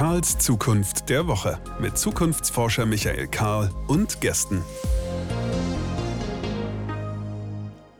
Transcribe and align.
Karls 0.00 0.38
Zukunft 0.38 1.10
der 1.10 1.26
Woche 1.26 1.60
mit 1.78 1.98
Zukunftsforscher 1.98 2.86
Michael 2.86 3.28
Karl 3.28 3.70
und 3.86 4.22
Gästen. 4.22 4.62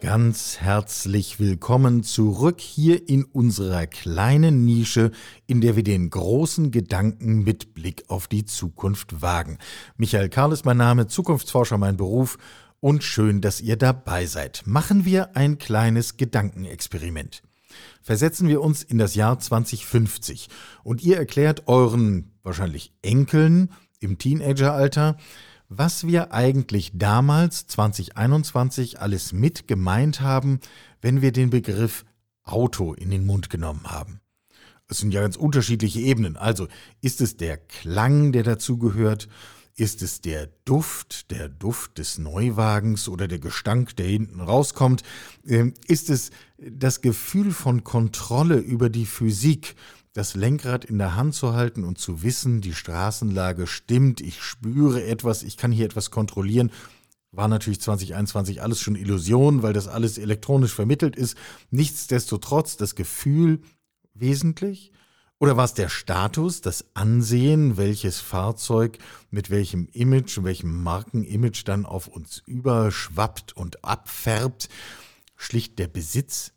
Ganz 0.00 0.62
herzlich 0.62 1.38
willkommen 1.38 2.02
zurück 2.02 2.58
hier 2.58 3.06
in 3.06 3.24
unserer 3.24 3.86
kleinen 3.86 4.64
Nische, 4.64 5.10
in 5.46 5.60
der 5.60 5.76
wir 5.76 5.82
den 5.82 6.08
großen 6.08 6.70
Gedanken 6.70 7.44
mit 7.44 7.74
Blick 7.74 8.04
auf 8.08 8.28
die 8.28 8.46
Zukunft 8.46 9.20
wagen. 9.20 9.58
Michael 9.98 10.30
Karl 10.30 10.52
ist 10.52 10.64
mein 10.64 10.78
Name, 10.78 11.06
Zukunftsforscher 11.06 11.76
mein 11.76 11.98
Beruf 11.98 12.38
und 12.80 13.04
schön, 13.04 13.42
dass 13.42 13.60
ihr 13.60 13.76
dabei 13.76 14.24
seid. 14.24 14.62
Machen 14.64 15.04
wir 15.04 15.36
ein 15.36 15.58
kleines 15.58 16.16
Gedankenexperiment. 16.16 17.42
Versetzen 18.02 18.48
wir 18.48 18.62
uns 18.62 18.82
in 18.82 18.98
das 18.98 19.14
Jahr 19.14 19.38
2050 19.38 20.48
und 20.82 21.02
ihr 21.02 21.16
erklärt 21.16 21.68
euren 21.68 22.32
wahrscheinlich 22.42 22.92
Enkeln 23.02 23.70
im 24.00 24.18
Teenageralter, 24.18 25.16
was 25.68 26.06
wir 26.06 26.32
eigentlich 26.32 26.92
damals 26.94 27.66
2021 27.66 29.00
alles 29.00 29.32
mit 29.32 29.68
gemeint 29.68 30.20
haben, 30.20 30.60
wenn 31.00 31.22
wir 31.22 31.32
den 31.32 31.50
Begriff 31.50 32.04
Auto 32.42 32.94
in 32.94 33.10
den 33.10 33.26
Mund 33.26 33.50
genommen 33.50 33.84
haben. 33.84 34.20
Es 34.88 34.98
sind 34.98 35.14
ja 35.14 35.20
ganz 35.20 35.36
unterschiedliche 35.36 36.00
Ebenen. 36.00 36.36
Also 36.36 36.66
ist 37.00 37.20
es 37.20 37.36
der 37.36 37.58
Klang, 37.58 38.32
der 38.32 38.42
dazugehört? 38.42 39.28
Ist 39.80 40.02
es 40.02 40.20
der 40.20 40.50
Duft, 40.66 41.30
der 41.30 41.48
Duft 41.48 41.96
des 41.96 42.18
Neuwagens 42.18 43.08
oder 43.08 43.28
der 43.28 43.38
Gestank, 43.38 43.96
der 43.96 44.08
hinten 44.08 44.42
rauskommt? 44.42 45.02
Ähm, 45.46 45.72
ist 45.86 46.10
es 46.10 46.32
das 46.58 47.00
Gefühl 47.00 47.50
von 47.50 47.82
Kontrolle 47.82 48.58
über 48.58 48.90
die 48.90 49.06
Physik, 49.06 49.76
das 50.12 50.34
Lenkrad 50.34 50.84
in 50.84 50.98
der 50.98 51.16
Hand 51.16 51.34
zu 51.34 51.54
halten 51.54 51.84
und 51.84 51.96
zu 51.96 52.22
wissen, 52.22 52.60
die 52.60 52.74
Straßenlage 52.74 53.66
stimmt, 53.66 54.20
ich 54.20 54.42
spüre 54.42 55.02
etwas, 55.02 55.42
ich 55.42 55.56
kann 55.56 55.72
hier 55.72 55.86
etwas 55.86 56.10
kontrollieren? 56.10 56.72
War 57.32 57.48
natürlich 57.48 57.80
2021 57.80 58.60
alles 58.60 58.82
schon 58.82 58.96
Illusion, 58.96 59.62
weil 59.62 59.72
das 59.72 59.88
alles 59.88 60.18
elektronisch 60.18 60.74
vermittelt 60.74 61.16
ist. 61.16 61.38
Nichtsdestotrotz 61.70 62.76
das 62.76 62.96
Gefühl 62.96 63.62
wesentlich. 64.12 64.92
Oder 65.40 65.56
war 65.56 65.64
es 65.64 65.72
der 65.72 65.88
Status, 65.88 66.60
das 66.60 66.84
Ansehen, 66.92 67.78
welches 67.78 68.20
Fahrzeug 68.20 68.98
mit 69.30 69.48
welchem 69.48 69.88
Image, 69.92 70.42
welchem 70.42 70.82
Markenimage 70.82 71.64
dann 71.64 71.86
auf 71.86 72.08
uns 72.08 72.42
überschwappt 72.44 73.56
und 73.56 73.82
abfärbt? 73.82 74.68
Schlicht 75.36 75.78
der 75.78 75.88
Besitz? 75.88 76.52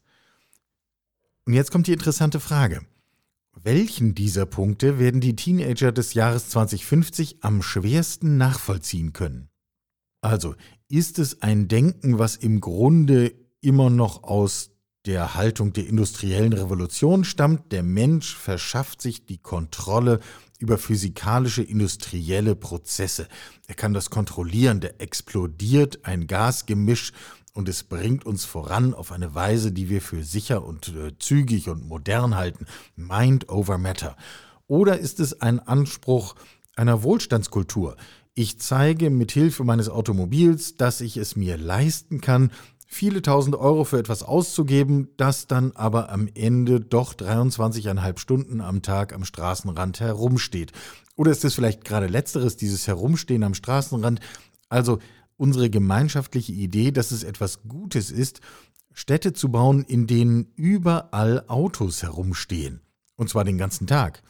Und 1.45 1.53
jetzt 1.53 1.71
kommt 1.71 1.87
die 1.87 1.93
interessante 1.93 2.41
Frage. 2.41 2.85
Welchen 3.55 4.15
dieser 4.15 4.45
Punkte 4.45 4.99
werden 4.99 5.21
die 5.21 5.37
Teenager 5.37 5.93
des 5.93 6.13
Jahres 6.13 6.49
2050 6.49 7.37
am 7.39 7.61
schwersten 7.61 8.35
nachvollziehen 8.35 9.13
können? 9.13 9.47
Also, 10.19 10.55
ist 10.89 11.19
es 11.19 11.41
ein 11.41 11.69
Denken, 11.69 12.19
was 12.19 12.35
im 12.35 12.59
Grunde 12.59 13.33
immer 13.61 13.89
noch 13.89 14.23
aus 14.23 14.72
der 15.05 15.35
Haltung 15.35 15.73
der 15.73 15.87
industriellen 15.87 16.53
Revolution 16.53 17.23
stammt, 17.23 17.71
der 17.71 17.83
Mensch 17.83 18.35
verschafft 18.35 19.01
sich 19.01 19.25
die 19.25 19.37
Kontrolle 19.37 20.19
über 20.59 20.77
physikalische 20.77 21.61
industrielle 21.61 22.55
Prozesse. 22.55 23.27
Er 23.67 23.75
kann 23.75 23.93
das 23.93 24.09
kontrollieren, 24.09 24.79
der 24.79 25.01
explodiert 25.01 26.05
ein 26.05 26.27
Gasgemisch 26.27 27.11
und 27.53 27.67
es 27.67 27.83
bringt 27.83 28.25
uns 28.25 28.45
voran 28.45 28.93
auf 28.93 29.11
eine 29.11 29.35
Weise, 29.35 29.71
die 29.71 29.89
wir 29.89 30.01
für 30.01 30.23
sicher 30.23 30.65
und 30.65 30.89
äh, 30.89 31.17
zügig 31.19 31.69
und 31.69 31.85
modern 31.87 32.35
halten. 32.35 32.65
Mind 32.95 33.49
over 33.49 33.77
Matter. 33.77 34.15
Oder 34.67 34.97
ist 34.97 35.19
es 35.19 35.41
ein 35.41 35.59
Anspruch 35.59 36.35
einer 36.75 37.03
Wohlstandskultur? 37.03 37.97
Ich 38.35 38.59
zeige 38.59 39.11
mit 39.11 39.31
Hilfe 39.31 39.63
meines 39.63 39.89
Automobils, 39.89 40.75
dass 40.75 41.01
ich 41.01 41.17
es 41.17 41.35
mir 41.35 41.55
leisten 41.55 42.19
kann, 42.19 42.51
viele 42.93 43.21
tausend 43.21 43.55
Euro 43.55 43.83
für 43.83 43.97
etwas 43.97 44.23
auszugeben, 44.23 45.09
das 45.17 45.47
dann 45.47 45.71
aber 45.73 46.09
am 46.09 46.29
Ende 46.33 46.79
doch 46.79 47.13
23,5 47.13 48.17
Stunden 48.17 48.61
am 48.61 48.81
Tag 48.81 49.13
am 49.13 49.25
Straßenrand 49.25 49.99
herumsteht. 49.99 50.71
Oder 51.15 51.31
ist 51.31 51.43
es 51.43 51.55
vielleicht 51.55 51.83
gerade 51.83 52.07
letzteres, 52.07 52.55
dieses 52.55 52.87
Herumstehen 52.87 53.43
am 53.43 53.53
Straßenrand? 53.53 54.19
Also 54.69 54.99
unsere 55.37 55.69
gemeinschaftliche 55.69 56.53
Idee, 56.53 56.91
dass 56.91 57.11
es 57.11 57.23
etwas 57.23 57.63
Gutes 57.67 58.11
ist, 58.11 58.41
Städte 58.93 59.33
zu 59.33 59.49
bauen, 59.49 59.83
in 59.83 60.07
denen 60.07 60.53
überall 60.55 61.43
Autos 61.47 62.03
herumstehen. 62.03 62.81
Und 63.15 63.29
zwar 63.29 63.43
den 63.43 63.57
ganzen 63.57 63.87
Tag. 63.87 64.21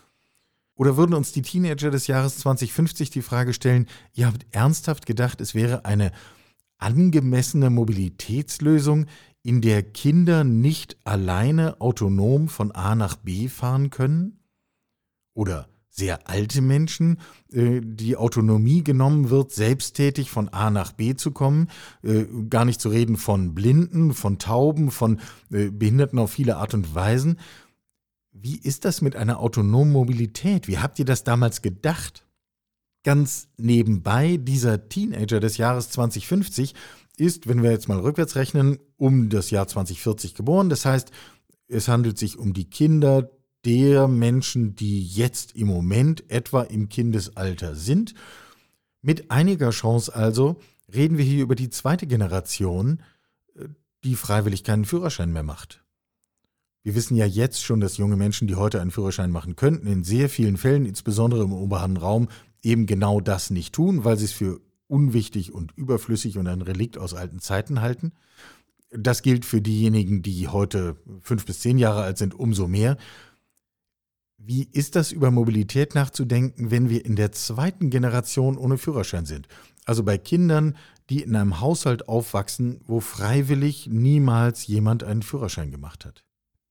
Oder 0.75 0.97
würden 0.97 1.13
uns 1.13 1.31
die 1.31 1.41
Teenager 1.41 1.91
des 1.91 2.07
Jahres 2.07 2.39
2050 2.39 3.09
die 3.09 3.21
Frage 3.21 3.53
stellen, 3.53 3.87
ihr 4.13 4.27
habt 4.27 4.45
ernsthaft 4.51 5.05
gedacht, 5.05 5.39
es 5.41 5.53
wäre 5.53 5.85
eine 5.85 6.11
angemessene 6.83 7.69
Mobilitätslösung, 7.69 9.07
in 9.41 9.61
der 9.61 9.83
Kinder 9.83 10.43
nicht 10.43 10.97
alleine 11.03 11.81
autonom 11.81 12.47
von 12.47 12.71
A 12.71 12.95
nach 12.95 13.15
B 13.15 13.47
fahren 13.47 13.89
können? 13.89 14.39
Oder 15.33 15.67
sehr 15.89 16.27
alte 16.27 16.61
Menschen, 16.61 17.19
äh, 17.51 17.81
die 17.83 18.17
Autonomie 18.17 18.83
genommen 18.83 19.29
wird, 19.29 19.51
selbsttätig 19.51 20.31
von 20.31 20.49
A 20.49 20.69
nach 20.69 20.91
B 20.91 21.15
zu 21.15 21.31
kommen, 21.31 21.67
äh, 22.03 22.25
gar 22.49 22.65
nicht 22.65 22.81
zu 22.81 22.89
reden 22.89 23.15
von 23.15 23.53
Blinden, 23.53 24.13
von 24.13 24.39
Tauben, 24.39 24.91
von 24.91 25.19
äh, 25.51 25.69
Behinderten 25.69 26.19
auf 26.19 26.31
viele 26.31 26.57
Art 26.57 26.73
und 26.73 26.95
Weisen. 26.95 27.37
Wie 28.31 28.57
ist 28.57 28.85
das 28.85 29.01
mit 29.01 29.15
einer 29.15 29.39
autonomen 29.39 29.91
Mobilität? 29.91 30.67
Wie 30.67 30.79
habt 30.79 30.97
ihr 30.97 31.05
das 31.05 31.23
damals 31.23 31.61
gedacht? 31.61 32.25
Ganz 33.03 33.49
nebenbei, 33.57 34.37
dieser 34.37 34.87
Teenager 34.87 35.39
des 35.39 35.57
Jahres 35.57 35.89
2050 35.89 36.73
ist, 37.17 37.47
wenn 37.47 37.61
wir 37.61 37.71
jetzt 37.71 37.89
mal 37.89 37.99
rückwärts 37.99 38.35
rechnen, 38.35 38.79
um 38.97 39.29
das 39.29 39.51
Jahr 39.51 39.67
2040 39.67 40.35
geboren. 40.35 40.69
Das 40.69 40.85
heißt, 40.85 41.11
es 41.67 41.87
handelt 41.87 42.17
sich 42.17 42.37
um 42.37 42.53
die 42.53 42.69
Kinder 42.69 43.29
der 43.65 44.07
Menschen, 44.07 44.75
die 44.75 45.05
jetzt 45.05 45.55
im 45.55 45.67
Moment 45.67 46.29
etwa 46.29 46.63
im 46.63 46.89
Kindesalter 46.89 47.75
sind. 47.75 48.13
Mit 49.01 49.31
einiger 49.31 49.69
Chance 49.71 50.13
also 50.15 50.59
reden 50.93 51.17
wir 51.17 51.25
hier 51.25 51.43
über 51.43 51.55
die 51.55 51.69
zweite 51.69 52.07
Generation, 52.07 53.01
die 54.03 54.15
freiwillig 54.15 54.63
keinen 54.63 54.85
Führerschein 54.85 55.31
mehr 55.31 55.43
macht. 55.43 55.83
Wir 56.83 56.95
wissen 56.95 57.15
ja 57.15 57.25
jetzt 57.25 57.63
schon, 57.63 57.79
dass 57.79 57.97
junge 57.97 58.17
Menschen, 58.17 58.47
die 58.47 58.55
heute 58.55 58.81
einen 58.81 58.91
Führerschein 58.91 59.31
machen 59.31 59.55
könnten, 59.55 59.87
in 59.87 60.03
sehr 60.03 60.29
vielen 60.29 60.57
Fällen, 60.57 60.85
insbesondere 60.85 61.43
im 61.43 61.53
oberen 61.53 61.95
Raum, 61.95 62.27
eben 62.63 62.85
genau 62.85 63.19
das 63.19 63.49
nicht 63.49 63.75
tun, 63.75 64.03
weil 64.03 64.17
sie 64.17 64.25
es 64.25 64.31
für 64.31 64.61
unwichtig 64.87 65.53
und 65.53 65.71
überflüssig 65.75 66.37
und 66.37 66.47
ein 66.47 66.61
Relikt 66.61 66.97
aus 66.97 67.13
alten 67.13 67.39
Zeiten 67.39 67.81
halten. 67.81 68.13
Das 68.91 69.21
gilt 69.21 69.45
für 69.45 69.61
diejenigen, 69.61 70.21
die 70.21 70.47
heute 70.47 70.97
fünf 71.21 71.45
bis 71.45 71.59
zehn 71.59 71.77
Jahre 71.77 72.03
alt 72.03 72.17
sind, 72.17 72.35
umso 72.35 72.67
mehr. 72.67 72.97
Wie 74.37 74.67
ist 74.71 74.95
das 74.95 75.11
über 75.11 75.31
Mobilität 75.31 75.95
nachzudenken, 75.95 76.69
wenn 76.69 76.89
wir 76.89 77.05
in 77.05 77.15
der 77.15 77.31
zweiten 77.31 77.89
Generation 77.89 78.57
ohne 78.57 78.77
Führerschein 78.77 79.25
sind? 79.25 79.47
Also 79.85 80.03
bei 80.03 80.17
Kindern, 80.17 80.75
die 81.09 81.21
in 81.21 81.35
einem 81.35 81.59
Haushalt 81.59 82.07
aufwachsen, 82.07 82.81
wo 82.85 82.99
freiwillig 82.99 83.87
niemals 83.87 84.67
jemand 84.67 85.03
einen 85.03 85.23
Führerschein 85.23 85.71
gemacht 85.71 86.05
hat. 86.05 86.23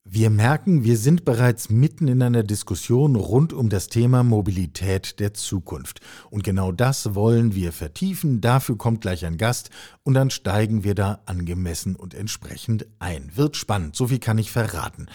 Wir 0.05 0.31
merken, 0.31 0.83
wir 0.83 0.97
sind 0.97 1.25
bereits 1.25 1.71
mitten 1.71 2.09
in 2.09 2.23
einer 2.23 2.43
Diskussion 2.43 3.15
rund 3.15 3.53
um 3.53 3.69
das 3.69 3.87
Thema 3.87 4.25
Mobilität 4.25 5.21
der 5.21 5.33
Zukunft. 5.33 6.01
Und 6.29 6.43
genau 6.43 6.73
das 6.73 7.15
wollen 7.15 7.55
wir 7.55 7.73
vertiefen. 7.73 8.41
Dafür 8.41 8.77
kommt 8.77 9.01
gleich 9.01 9.25
ein 9.25 9.39
Gast 9.39 9.71
und 10.03 10.15
dann 10.15 10.31
steigen 10.31 10.83
wir 10.83 10.97
da 10.97 11.21
angemessen 11.27 11.95
und 11.95 12.15
entsprechend 12.15 12.87
ein. 12.99 13.31
Wird 13.37 13.57
spannend, 13.57 13.95
so 13.95 14.09
viel 14.09 14.19
kann 14.19 14.39
ich 14.39 14.51
verraten. 14.51 15.07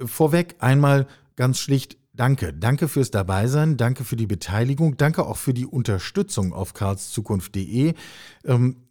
Vorweg 0.00 0.54
einmal 0.60 1.08
ganz 1.34 1.58
schlicht 1.58 1.98
Danke. 2.18 2.52
Danke 2.52 2.88
fürs 2.88 3.12
Dabeisein, 3.12 3.76
danke 3.76 4.02
für 4.02 4.16
die 4.16 4.26
Beteiligung, 4.26 4.96
danke 4.96 5.24
auch 5.24 5.36
für 5.36 5.54
die 5.54 5.66
Unterstützung 5.66 6.52
auf 6.52 6.74
karlszukunft.de. 6.74 7.94
Ähm, 8.44 8.88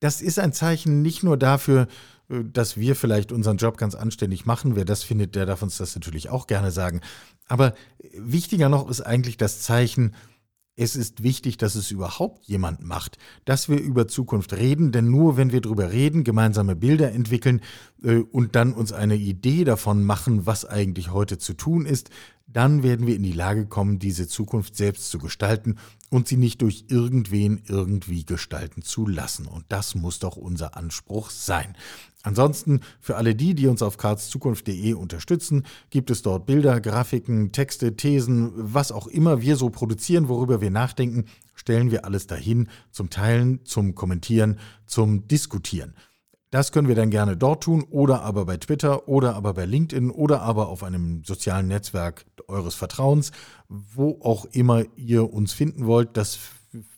das 0.00 0.22
ist 0.22 0.38
ein 0.38 0.54
Zeichen 0.54 1.02
nicht 1.02 1.22
nur 1.22 1.36
dafür, 1.36 1.88
dass 2.28 2.76
wir 2.76 2.94
vielleicht 2.94 3.32
unseren 3.32 3.56
Job 3.56 3.76
ganz 3.78 3.94
anständig 3.94 4.46
machen. 4.46 4.76
Wer 4.76 4.84
das 4.84 5.02
findet, 5.02 5.34
der 5.34 5.46
darf 5.46 5.62
uns 5.62 5.78
das 5.78 5.94
natürlich 5.94 6.28
auch 6.28 6.46
gerne 6.46 6.70
sagen. 6.70 7.00
Aber 7.46 7.74
wichtiger 8.12 8.68
noch 8.68 8.88
ist 8.90 9.00
eigentlich 9.00 9.36
das 9.36 9.60
Zeichen, 9.62 10.14
es 10.80 10.94
ist 10.94 11.24
wichtig, 11.24 11.56
dass 11.56 11.74
es 11.74 11.90
überhaupt 11.90 12.46
jemand 12.46 12.84
macht, 12.84 13.18
dass 13.44 13.68
wir 13.68 13.80
über 13.80 14.06
Zukunft 14.06 14.52
reden, 14.52 14.92
denn 14.92 15.10
nur 15.10 15.36
wenn 15.36 15.50
wir 15.50 15.60
darüber 15.60 15.90
reden, 15.90 16.22
gemeinsame 16.22 16.76
Bilder 16.76 17.10
entwickeln 17.10 17.62
äh, 18.04 18.18
und 18.18 18.54
dann 18.54 18.74
uns 18.74 18.92
eine 18.92 19.16
Idee 19.16 19.64
davon 19.64 20.04
machen, 20.04 20.46
was 20.46 20.64
eigentlich 20.64 21.10
heute 21.10 21.36
zu 21.38 21.54
tun 21.54 21.84
ist, 21.84 22.10
dann 22.46 22.84
werden 22.84 23.08
wir 23.08 23.16
in 23.16 23.24
die 23.24 23.32
Lage 23.32 23.66
kommen, 23.66 23.98
diese 23.98 24.28
Zukunft 24.28 24.76
selbst 24.76 25.10
zu 25.10 25.18
gestalten 25.18 25.78
und 26.10 26.28
sie 26.28 26.36
nicht 26.36 26.62
durch 26.62 26.84
irgendwen 26.88 27.60
irgendwie 27.66 28.24
gestalten 28.24 28.82
zu 28.82 29.06
lassen. 29.06 29.46
Und 29.46 29.64
das 29.68 29.96
muss 29.96 30.20
doch 30.20 30.36
unser 30.36 30.76
Anspruch 30.76 31.30
sein. 31.30 31.76
Ansonsten, 32.24 32.80
für 33.00 33.16
alle 33.16 33.34
die, 33.34 33.54
die 33.54 33.68
uns 33.68 33.80
auf 33.80 33.96
karlszukunft.de 33.96 34.92
unterstützen, 34.94 35.64
gibt 35.90 36.10
es 36.10 36.22
dort 36.22 36.46
Bilder, 36.46 36.80
Grafiken, 36.80 37.52
Texte, 37.52 37.94
Thesen, 37.94 38.50
was 38.54 38.90
auch 38.90 39.06
immer 39.06 39.40
wir 39.40 39.56
so 39.56 39.70
produzieren, 39.70 40.28
worüber 40.28 40.60
wir 40.60 40.70
nachdenken, 40.70 41.26
stellen 41.54 41.92
wir 41.92 42.04
alles 42.04 42.26
dahin 42.26 42.68
zum 42.90 43.08
Teilen, 43.10 43.64
zum 43.64 43.94
Kommentieren, 43.94 44.58
zum 44.86 45.28
Diskutieren. 45.28 45.94
Das 46.50 46.72
können 46.72 46.88
wir 46.88 46.94
dann 46.94 47.10
gerne 47.10 47.36
dort 47.36 47.64
tun 47.64 47.84
oder 47.90 48.22
aber 48.22 48.46
bei 48.46 48.56
Twitter 48.56 49.06
oder 49.06 49.34
aber 49.34 49.52
bei 49.52 49.66
LinkedIn 49.66 50.10
oder 50.10 50.40
aber 50.40 50.68
auf 50.68 50.82
einem 50.82 51.22
sozialen 51.22 51.68
Netzwerk 51.68 52.24
eures 52.48 52.74
Vertrauens, 52.74 53.32
wo 53.68 54.18
auch 54.22 54.46
immer 54.46 54.84
ihr 54.96 55.30
uns 55.30 55.52
finden 55.52 55.86
wollt. 55.86 56.16
Das 56.16 56.38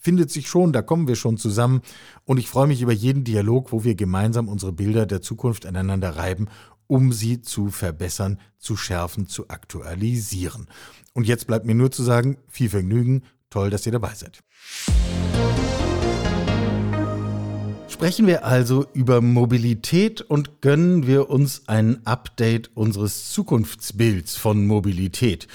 findet 0.00 0.30
sich 0.30 0.48
schon, 0.48 0.72
da 0.72 0.82
kommen 0.82 1.08
wir 1.08 1.16
schon 1.16 1.36
zusammen 1.36 1.82
und 2.24 2.38
ich 2.38 2.48
freue 2.48 2.66
mich 2.66 2.82
über 2.82 2.92
jeden 2.92 3.24
Dialog, 3.24 3.72
wo 3.72 3.84
wir 3.84 3.94
gemeinsam 3.94 4.48
unsere 4.48 4.72
Bilder 4.72 5.06
der 5.06 5.22
Zukunft 5.22 5.66
aneinander 5.66 6.16
reiben, 6.16 6.48
um 6.86 7.12
sie 7.12 7.40
zu 7.40 7.70
verbessern, 7.70 8.40
zu 8.58 8.76
schärfen, 8.76 9.26
zu 9.26 9.48
aktualisieren. 9.48 10.66
Und 11.12 11.26
jetzt 11.26 11.46
bleibt 11.46 11.66
mir 11.66 11.74
nur 11.74 11.90
zu 11.90 12.02
sagen, 12.02 12.38
viel 12.48 12.68
Vergnügen, 12.68 13.22
toll, 13.48 13.70
dass 13.70 13.86
ihr 13.86 13.92
dabei 13.92 14.14
seid. 14.14 14.42
Sprechen 18.00 18.26
wir 18.26 18.46
also 18.46 18.86
über 18.94 19.20
Mobilität 19.20 20.22
und 20.22 20.62
gönnen 20.62 21.06
wir 21.06 21.28
uns 21.28 21.64
ein 21.66 22.00
Update 22.06 22.70
unseres 22.74 23.30
Zukunftsbilds 23.30 24.38
von 24.38 24.66
Mobilität. 24.66 25.48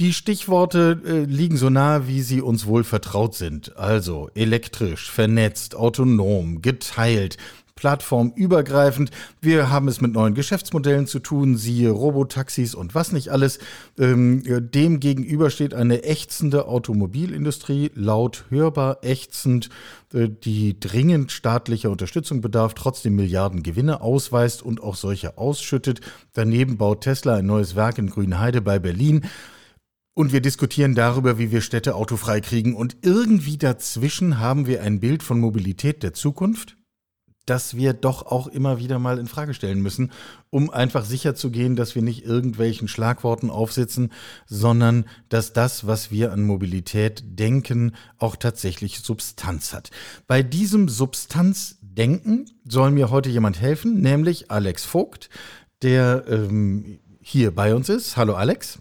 Die 0.00 0.12
Stichworte 0.12 1.00
äh, 1.06 1.32
liegen 1.32 1.56
so 1.56 1.70
nahe, 1.70 2.08
wie 2.08 2.22
sie 2.22 2.42
uns 2.42 2.66
wohl 2.66 2.82
vertraut 2.82 3.36
sind. 3.36 3.76
Also 3.76 4.30
elektrisch, 4.34 5.12
vernetzt, 5.12 5.76
autonom, 5.76 6.60
geteilt, 6.60 7.36
plattformübergreifend. 7.82 9.10
Wir 9.40 9.68
haben 9.68 9.88
es 9.88 10.00
mit 10.00 10.12
neuen 10.12 10.34
Geschäftsmodellen 10.34 11.08
zu 11.08 11.18
tun, 11.18 11.56
siehe 11.56 11.90
Robotaxis 11.90 12.76
und 12.76 12.94
was 12.94 13.10
nicht 13.10 13.30
alles. 13.30 13.58
Ähm, 13.98 14.44
dem 14.70 15.00
gegenüber 15.00 15.50
steht 15.50 15.74
eine 15.74 16.04
ächzende 16.04 16.68
Automobilindustrie, 16.68 17.90
laut 17.96 18.44
hörbar 18.50 18.98
ächzend, 19.02 19.68
äh, 20.14 20.28
die 20.28 20.78
dringend 20.78 21.32
staatlicher 21.32 21.90
Unterstützung 21.90 22.40
bedarf, 22.40 22.74
trotzdem 22.74 23.16
Milliarden 23.16 23.64
Gewinne 23.64 24.00
ausweist 24.00 24.62
und 24.62 24.80
auch 24.80 24.94
solche 24.94 25.36
ausschüttet. 25.36 26.02
Daneben 26.34 26.76
baut 26.76 27.00
Tesla 27.00 27.34
ein 27.34 27.46
neues 27.46 27.74
Werk 27.74 27.98
in 27.98 28.10
Grünheide 28.10 28.60
bei 28.60 28.78
Berlin. 28.78 29.22
Und 30.14 30.32
wir 30.32 30.40
diskutieren 30.40 30.94
darüber, 30.94 31.36
wie 31.38 31.50
wir 31.50 31.62
Städte 31.62 31.96
autofrei 31.96 32.40
kriegen. 32.40 32.76
Und 32.76 32.98
irgendwie 33.02 33.58
dazwischen 33.58 34.38
haben 34.38 34.68
wir 34.68 34.82
ein 34.82 35.00
Bild 35.00 35.24
von 35.24 35.40
Mobilität 35.40 36.04
der 36.04 36.12
Zukunft, 36.12 36.76
das 37.46 37.76
wir 37.76 37.92
doch 37.92 38.26
auch 38.26 38.46
immer 38.46 38.78
wieder 38.78 38.98
mal 38.98 39.18
in 39.18 39.26
Frage 39.26 39.54
stellen 39.54 39.80
müssen, 39.80 40.12
um 40.50 40.70
einfach 40.70 41.04
sicherzugehen, 41.04 41.74
dass 41.74 41.94
wir 41.94 42.02
nicht 42.02 42.24
irgendwelchen 42.24 42.86
Schlagworten 42.88 43.50
aufsitzen, 43.50 44.12
sondern 44.46 45.06
dass 45.28 45.52
das, 45.52 45.86
was 45.86 46.10
wir 46.10 46.32
an 46.32 46.44
Mobilität 46.44 47.22
denken, 47.38 47.94
auch 48.18 48.36
tatsächlich 48.36 49.00
Substanz 49.00 49.72
hat. 49.72 49.90
Bei 50.26 50.42
diesem 50.42 50.88
Substanzdenken 50.88 52.48
soll 52.64 52.92
mir 52.92 53.10
heute 53.10 53.30
jemand 53.30 53.60
helfen, 53.60 54.00
nämlich 54.00 54.50
Alex 54.50 54.84
Vogt, 54.84 55.28
der 55.82 56.24
ähm, 56.28 57.00
hier 57.20 57.52
bei 57.54 57.74
uns 57.74 57.88
ist. 57.88 58.16
Hallo 58.16 58.34
Alex. 58.34 58.80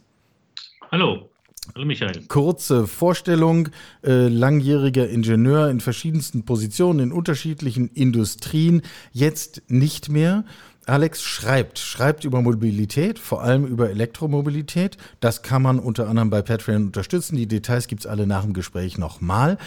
Hallo. 0.91 1.30
Hallo 1.75 1.85
Michael. 1.85 2.23
Kurze 2.27 2.87
Vorstellung, 2.87 3.69
äh, 4.03 4.27
langjähriger 4.27 5.07
Ingenieur 5.07 5.69
in 5.69 5.79
verschiedensten 5.79 6.43
Positionen 6.43 6.99
in 6.99 7.11
unterschiedlichen 7.11 7.87
Industrien, 7.89 8.81
jetzt 9.13 9.61
nicht 9.67 10.09
mehr. 10.09 10.43
Alex 10.87 11.21
schreibt, 11.21 11.77
schreibt 11.77 12.25
über 12.25 12.41
Mobilität, 12.41 13.19
vor 13.19 13.43
allem 13.43 13.65
über 13.65 13.91
Elektromobilität. 13.91 14.97
Das 15.19 15.43
kann 15.43 15.61
man 15.61 15.77
unter 15.77 16.09
anderem 16.09 16.31
bei 16.31 16.41
Patreon 16.41 16.87
unterstützen. 16.87 17.35
Die 17.35 17.47
Details 17.47 17.87
gibt 17.87 18.01
es 18.01 18.07
alle 18.07 18.25
nach 18.25 18.43
dem 18.43 18.53
Gespräch 18.53 18.97
nochmal. 18.97 19.59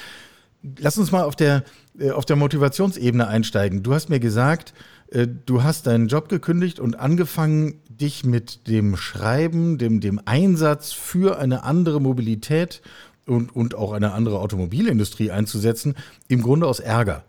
Lass 0.78 0.98
uns 0.98 1.12
mal 1.12 1.22
auf 1.22 1.36
der, 1.36 1.62
äh, 1.98 2.10
auf 2.10 2.24
der 2.24 2.36
Motivationsebene 2.36 3.28
einsteigen. 3.28 3.84
Du 3.84 3.94
hast 3.94 4.08
mir 4.08 4.18
gesagt, 4.18 4.74
äh, 5.10 5.28
du 5.28 5.62
hast 5.62 5.86
deinen 5.86 6.08
Job 6.08 6.28
gekündigt 6.28 6.80
und 6.80 6.98
angefangen, 6.98 7.80
dich 7.96 8.24
mit 8.24 8.66
dem 8.68 8.96
Schreiben, 8.96 9.78
dem, 9.78 10.00
dem 10.00 10.20
Einsatz 10.24 10.92
für 10.92 11.38
eine 11.38 11.64
andere 11.64 12.00
Mobilität 12.00 12.82
und, 13.26 13.54
und 13.54 13.74
auch 13.74 13.92
eine 13.92 14.12
andere 14.12 14.38
Automobilindustrie 14.38 15.30
einzusetzen, 15.30 15.94
im 16.28 16.42
Grunde 16.42 16.66
aus 16.66 16.80
Ärger. 16.80 17.24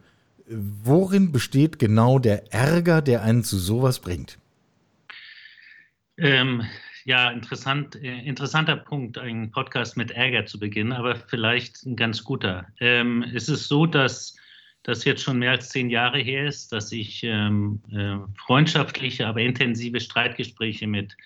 Worin 0.47 1.31
besteht 1.31 1.79
genau 1.79 2.19
der 2.19 2.53
Ärger, 2.53 3.01
der 3.01 3.23
einen 3.23 3.43
zu 3.43 3.57
sowas 3.57 3.99
bringt? 3.99 4.37
Ähm, 6.17 6.63
ja, 7.03 7.29
interessant, 7.31 7.95
äh, 7.95 8.19
interessanter 8.21 8.75
Punkt, 8.77 9.17
einen 9.17 9.51
Podcast 9.51 9.97
mit 9.97 10.11
Ärger 10.11 10.45
zu 10.45 10.59
beginnen, 10.59 10.91
aber 10.91 11.15
vielleicht 11.15 11.85
ein 11.85 11.95
ganz 11.95 12.23
guter. 12.23 12.67
Ähm, 12.79 13.23
es 13.33 13.49
ist 13.49 13.67
so, 13.67 13.85
dass 13.85 14.35
das 14.85 15.03
jetzt 15.03 15.23
schon 15.23 15.39
mehr 15.39 15.51
als 15.51 15.69
zehn 15.69 15.89
Jahre 15.89 16.19
her 16.19 16.47
ist, 16.47 16.71
dass 16.71 16.91
ich 16.91 17.23
ähm, 17.23 17.81
äh, 17.91 18.17
freundschaftliche, 18.37 19.27
aber 19.27 19.41
intensive 19.41 19.99
Streitgespräche 19.99 20.85
mit 20.85 21.17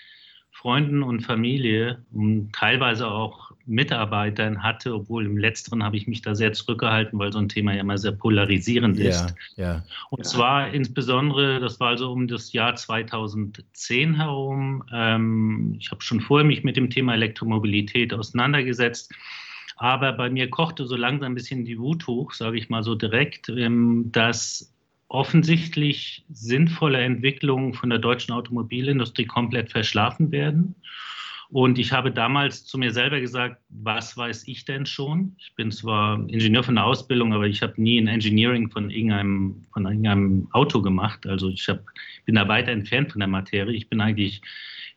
Freunden 0.51 1.03
und 1.03 1.21
Familie 1.21 2.03
und 2.11 2.51
teilweise 2.53 3.07
auch 3.07 3.51
Mitarbeitern 3.65 4.63
hatte, 4.63 4.93
obwohl 4.93 5.25
im 5.25 5.37
letzteren 5.37 5.83
habe 5.83 5.95
ich 5.95 6.07
mich 6.07 6.21
da 6.21 6.35
sehr 6.35 6.53
zurückgehalten, 6.53 7.19
weil 7.19 7.31
so 7.31 7.39
ein 7.39 7.49
Thema 7.49 7.73
ja 7.73 7.81
immer 7.81 7.97
sehr 7.97 8.13
polarisierend 8.13 8.97
ja, 8.97 9.09
ist. 9.09 9.35
Ja, 9.57 9.83
und 10.09 10.19
ja. 10.19 10.23
zwar 10.23 10.73
insbesondere, 10.73 11.59
das 11.59 11.79
war 11.79 11.89
also 11.89 12.11
um 12.11 12.27
das 12.27 12.51
Jahr 12.51 12.75
2010 12.75 14.15
herum. 14.15 14.83
Ähm, 14.91 15.75
ich 15.79 15.91
habe 15.91 16.01
schon 16.01 16.19
vorher 16.19 16.45
mich 16.45 16.63
mit 16.63 16.77
dem 16.77 16.89
Thema 16.89 17.13
Elektromobilität 17.13 18.13
auseinandergesetzt 18.13 19.13
aber 19.79 20.11
bei 20.11 20.29
mir 20.29 20.49
kochte 20.49 20.85
so 20.85 20.97
langsam 20.97 21.31
ein 21.31 21.35
bisschen 21.35 21.63
die 21.63 21.79
Wut 21.79 22.05
hoch, 22.05 22.33
sage 22.33 22.57
ich 22.57 22.69
mal 22.69 22.83
so 22.83 22.95
direkt, 22.95 23.47
ähm, 23.47 24.09
dass 24.11 24.73
offensichtlich 25.07 26.25
sinnvolle 26.29 26.99
Entwicklungen 26.99 27.73
von 27.73 27.89
der 27.89 27.99
deutschen 27.99 28.33
Automobilindustrie 28.33 29.25
komplett 29.25 29.71
verschlafen 29.71 30.31
werden. 30.31 30.75
Und 31.51 31.79
ich 31.79 31.93
habe 31.93 32.11
damals 32.11 32.65
zu 32.65 32.77
mir 32.77 32.91
selber 32.91 33.21
gesagt, 33.21 33.59
was 33.69 34.15
weiß 34.17 34.47
ich 34.49 34.65
denn 34.65 34.85
schon? 34.85 35.35
Ich 35.39 35.55
bin 35.55 35.71
zwar 35.71 36.19
Ingenieur 36.29 36.63
von 36.63 36.75
der 36.75 36.85
Ausbildung, 36.85 37.33
aber 37.33 37.47
ich 37.47 37.63
habe 37.63 37.81
nie 37.81 37.99
ein 37.99 38.07
Engineering 38.07 38.69
von 38.69 38.91
irgendeinem, 38.91 39.63
von 39.73 39.85
irgendeinem 39.85 40.47
Auto 40.51 40.81
gemacht. 40.81 41.25
Also 41.25 41.49
ich 41.49 41.67
hab, 41.69 41.79
bin 42.25 42.35
da 42.35 42.47
weiter 42.47 42.71
entfernt 42.71 43.13
von 43.13 43.19
der 43.19 43.29
Materie. 43.29 43.73
Ich 43.73 43.89
bin 43.89 44.01
eigentlich 44.01 44.41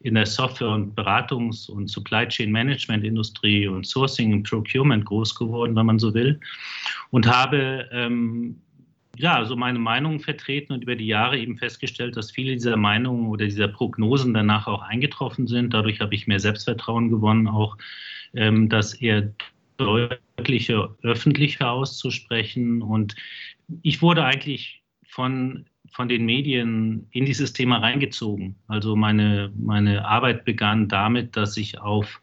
in 0.02 0.14
der 0.14 0.26
Software- 0.26 0.70
und 0.70 0.96
Beratungs- 0.96 1.70
und 1.70 1.88
Supply 1.88 2.26
Chain 2.26 2.50
Management 2.50 3.04
Industrie 3.04 3.68
und 3.68 3.86
Sourcing 3.86 4.32
und 4.32 4.42
Procurement 4.48 5.04
groß 5.04 5.34
geworden, 5.34 5.76
wenn 5.76 5.86
man 5.86 5.98
so 5.98 6.12
will, 6.12 6.40
und 7.10 7.26
habe 7.26 7.88
ähm, 7.92 8.56
ja, 9.16 9.44
so 9.44 9.56
meine 9.56 9.78
Meinungen 9.78 10.20
vertreten 10.20 10.72
und 10.72 10.82
über 10.82 10.96
die 10.96 11.06
Jahre 11.06 11.38
eben 11.38 11.58
festgestellt, 11.58 12.16
dass 12.16 12.30
viele 12.30 12.52
dieser 12.54 12.76
Meinungen 12.76 13.28
oder 13.28 13.44
dieser 13.44 13.68
Prognosen 13.68 14.32
danach 14.32 14.66
auch 14.66 14.82
eingetroffen 14.82 15.46
sind. 15.46 15.74
Dadurch 15.74 16.00
habe 16.00 16.14
ich 16.14 16.26
mehr 16.26 16.40
Selbstvertrauen 16.40 17.10
gewonnen, 17.10 17.46
auch 17.46 17.76
ähm, 18.34 18.68
das 18.68 18.94
eher 18.94 19.30
deutlicher, 19.76 20.94
öffentlicher 21.02 21.70
auszusprechen. 21.70 22.80
Und 22.80 23.14
ich 23.82 24.00
wurde 24.00 24.24
eigentlich 24.24 24.82
von 25.06 25.66
von 25.92 26.08
den 26.08 26.24
Medien 26.24 27.06
in 27.10 27.26
dieses 27.26 27.52
Thema 27.52 27.78
reingezogen. 27.78 28.56
Also 28.66 28.96
meine, 28.96 29.52
meine 29.56 30.06
Arbeit 30.06 30.44
begann 30.44 30.88
damit, 30.88 31.36
dass 31.36 31.56
ich 31.56 31.78
auf 31.78 32.20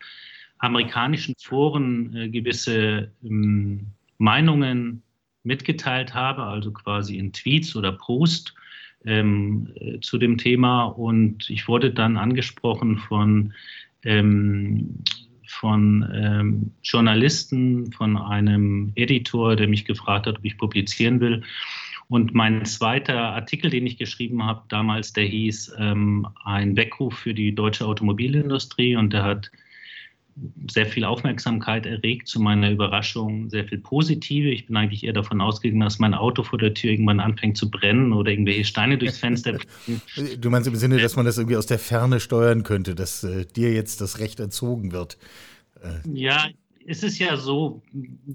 amerikanischen 0.57 1.35
Foren 1.39 2.15
äh, 2.15 2.29
gewisse 2.29 3.11
ähm, 3.23 3.87
Meinungen 4.17 5.03
mitgeteilt 5.43 6.13
habe, 6.13 6.43
also 6.43 6.71
quasi 6.71 7.17
in 7.17 7.31
Tweets 7.31 7.75
oder 7.75 7.93
Post 7.93 8.53
ähm, 9.05 9.71
äh, 9.75 9.99
zu 9.99 10.17
dem 10.17 10.37
Thema. 10.37 10.85
Und 10.85 11.49
ich 11.49 11.67
wurde 11.67 11.91
dann 11.91 12.17
angesprochen 12.17 12.97
von, 12.97 13.53
ähm, 14.03 15.03
von 15.47 16.09
ähm, 16.13 16.71
Journalisten, 16.83 17.91
von 17.91 18.17
einem 18.17 18.91
Editor, 18.95 19.55
der 19.55 19.67
mich 19.67 19.85
gefragt 19.85 20.27
hat, 20.27 20.39
ob 20.39 20.45
ich 20.45 20.57
publizieren 20.57 21.21
will. 21.21 21.43
Und 22.09 22.33
mein 22.33 22.65
zweiter 22.65 23.19
Artikel, 23.19 23.69
den 23.69 23.85
ich 23.85 23.97
geschrieben 23.97 24.43
habe 24.43 24.63
damals, 24.67 25.13
der 25.13 25.25
hieß 25.25 25.73
ähm, 25.77 26.27
Ein 26.43 26.75
Weckruf 26.75 27.13
für 27.13 27.35
die 27.35 27.53
deutsche 27.53 27.85
Automobilindustrie 27.85 28.95
und 28.95 29.13
der 29.13 29.23
hat 29.23 29.51
sehr 30.69 30.85
viel 30.85 31.03
Aufmerksamkeit 31.03 31.85
erregt, 31.85 32.27
zu 32.27 32.39
meiner 32.39 32.71
Überraschung 32.71 33.49
sehr 33.49 33.65
viel 33.65 33.79
positive. 33.79 34.49
Ich 34.49 34.67
bin 34.67 34.77
eigentlich 34.77 35.03
eher 35.03 35.13
davon 35.13 35.41
ausgegangen, 35.41 35.81
dass 35.81 35.99
mein 35.99 36.13
Auto 36.13 36.43
vor 36.43 36.57
der 36.57 36.73
Tür 36.73 36.91
irgendwann 36.91 37.19
anfängt 37.19 37.57
zu 37.57 37.69
brennen 37.69 38.13
oder 38.13 38.31
irgendwelche 38.31 38.65
Steine 38.65 38.97
durchs 38.97 39.17
Fenster. 39.17 39.59
du 40.39 40.49
meinst 40.49 40.67
im 40.67 40.75
Sinne, 40.75 40.97
dass 40.99 41.15
man 41.15 41.25
das 41.25 41.37
irgendwie 41.37 41.57
aus 41.57 41.65
der 41.65 41.79
Ferne 41.79 42.19
steuern 42.19 42.63
könnte, 42.63 42.95
dass 42.95 43.23
äh, 43.23 43.45
dir 43.45 43.73
jetzt 43.73 44.01
das 44.01 44.19
Recht 44.19 44.39
entzogen 44.39 44.91
wird? 44.91 45.17
Äh. 45.83 46.09
Ja, 46.11 46.47
es 46.89 47.03
ist 47.03 47.19
ja 47.19 47.37
so, 47.37 47.83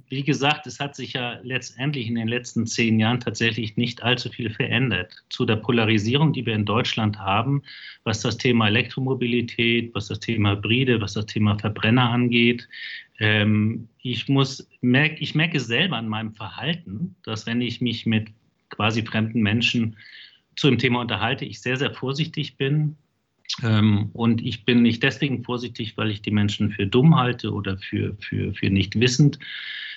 wie 0.09 0.23
gesagt, 0.23 0.69
es 0.69 0.79
hat 0.79 0.95
sich 0.95 1.15
ja 1.15 1.41
letztendlich 1.43 2.07
in 2.07 2.15
den 2.15 2.29
letzten 2.29 2.69
zehn 2.69 3.01
Jahren 3.01 3.19
tatsächlich 3.19 3.77
nicht 3.77 4.05
allzu 4.05 4.31
viel 4.31 4.49
verändert. 4.49 5.13
Zu 5.29 5.45
der 5.45 5.57
Polarisierung, 5.57 6.33
die 6.33 6.47
wir 6.47 6.55
in 6.55 6.65
Deutschland 6.65 7.19
haben, 7.19 7.65
was 8.05 8.21
das 8.21 8.37
Thema 8.37 8.69
Elektromobilität, 8.69 9.93
was 9.93 10.07
das 10.07 10.21
Thema 10.21 10.53
Hybride, 10.53 11.01
was 11.01 11.15
das 11.15 11.27
Thema 11.27 11.59
Verbrenner 11.59 12.11
angeht. 12.11 12.69
Ähm, 13.19 13.89
ich, 14.03 14.29
muss, 14.29 14.69
merk, 14.83 15.21
ich 15.21 15.35
merke 15.35 15.59
selber 15.59 15.97
an 15.97 16.09
meinem 16.09 16.33
Verhalten, 16.33 17.17
dass 17.25 17.47
wenn 17.47 17.61
ich 17.61 17.81
mich 17.81 18.07
mit 18.07 18.29
quasi 18.71 19.03
fremden 19.03 19.43
Menschen 19.43 19.97
zu 20.55 20.69
dem 20.69 20.79
Thema 20.79 21.01
unterhalte, 21.01 21.45
ich 21.45 21.61
sehr, 21.61 21.77
sehr 21.77 21.93
vorsichtig 21.93 22.57
bin, 22.57 22.95
und 23.63 24.43
ich 24.43 24.65
bin 24.65 24.83
nicht 24.83 25.03
deswegen 25.03 25.45
vorsichtig, 25.45 25.97
weil 25.97 26.11
ich 26.11 26.23
die 26.23 26.31
Menschen 26.31 26.71
für 26.71 26.87
dumm 26.87 27.17
halte 27.17 27.53
oder 27.53 27.79
für, 27.79 28.17
für, 28.21 28.55
für 28.55 28.71
nicht 28.71 28.99
wissend, 28.99 29.39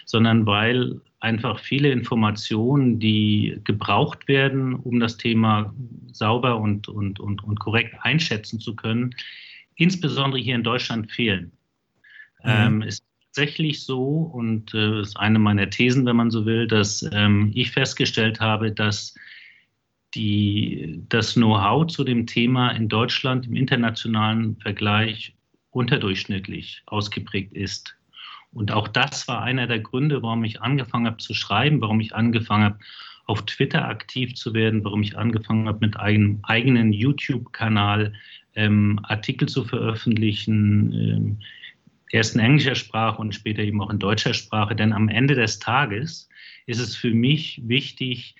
sondern 0.06 0.46
weil 0.46 1.02
einfach 1.20 1.60
viele 1.60 1.92
Informationen, 1.92 3.00
die 3.00 3.60
gebraucht 3.64 4.28
werden, 4.28 4.76
um 4.76 5.00
das 5.00 5.18
Thema 5.18 5.74
sauber 6.12 6.60
und, 6.60 6.88
und, 6.88 7.20
und, 7.20 7.44
und 7.44 7.60
korrekt 7.60 7.96
einschätzen 8.02 8.60
zu 8.60 8.76
können, 8.76 9.16
insbesondere 9.76 10.42
hier 10.42 10.56
in 10.56 10.64
Deutschland 10.64 11.12
fehlen. 11.12 11.52
Mhm. 12.44 12.50
Ähm, 12.50 12.82
ist 12.84 13.04
tatsächlich 13.22 13.84
so, 13.84 14.04
und 14.04 14.74
äh, 14.74 14.98
das 14.98 15.10
ist 15.10 15.18
eine 15.18 15.40
meiner 15.40 15.70
Thesen, 15.70 16.06
wenn 16.06 16.16
man 16.16 16.32
so 16.32 16.46
will, 16.46 16.68
dass 16.68 17.08
ähm, 17.12 17.52
ich 17.56 17.72
festgestellt 17.72 18.40
habe, 18.40 18.72
dass 18.72 19.16
die, 20.16 21.04
das 21.10 21.34
Know-how 21.34 21.88
zu 21.88 22.04
dem 22.04 22.26
Thema 22.26 22.72
in 22.72 22.88
Deutschland 22.88 23.46
im 23.48 23.56
internationalen 23.56 24.56
Vergleich 24.58 25.36
unterdurchschnittlich 25.72 26.84
ausgeprägt 26.86 27.54
ist. 27.54 27.96
Und 28.54 28.72
auch 28.72 28.88
das 28.88 29.28
war 29.28 29.42
einer 29.42 29.68
der 29.68 29.80
Gründe, 29.80 30.24
warum 30.24 30.44
ich 30.44 30.62
angefangen 30.62 31.06
habe 31.06 31.18
zu 31.18 31.34
schreiben, 31.34 31.82
warum 31.82 32.00
ich 32.00 32.16
angefangen 32.16 32.64
habe, 32.64 32.80
auf 33.26 33.46
Twitter 33.46 33.86
aktiv 33.88 34.36
zu 34.36 34.54
werden, 34.54 34.84
warum 34.86 35.04
ich 35.04 35.18
angefangen 35.18 35.68
habe, 35.68 35.86
mit 35.86 35.98
einem 35.98 36.40
eigenen 36.44 36.94
YouTube-Kanal 36.94 38.14
ähm, 38.56 39.00
Artikel 39.04 39.50
zu 39.50 39.66
veröffentlichen, 39.66 40.94
ähm, 40.94 41.40
erst 42.10 42.36
in 42.36 42.42
englischer 42.42 42.76
Sprache 42.76 43.22
und 43.22 43.36
später 43.36 43.62
eben 43.62 43.82
auch 43.82 43.90
in 43.90 44.00
deutscher 44.00 44.34
Sprache. 44.34 44.76
Denn 44.76 44.94
am 44.94 45.10
Ende 45.10 45.36
des 45.36 45.60
Tages 45.60 46.30
ist 46.66 46.80
es 46.80 46.96
für 46.96 47.12
mich 47.12 47.62
wichtig, 47.66 48.36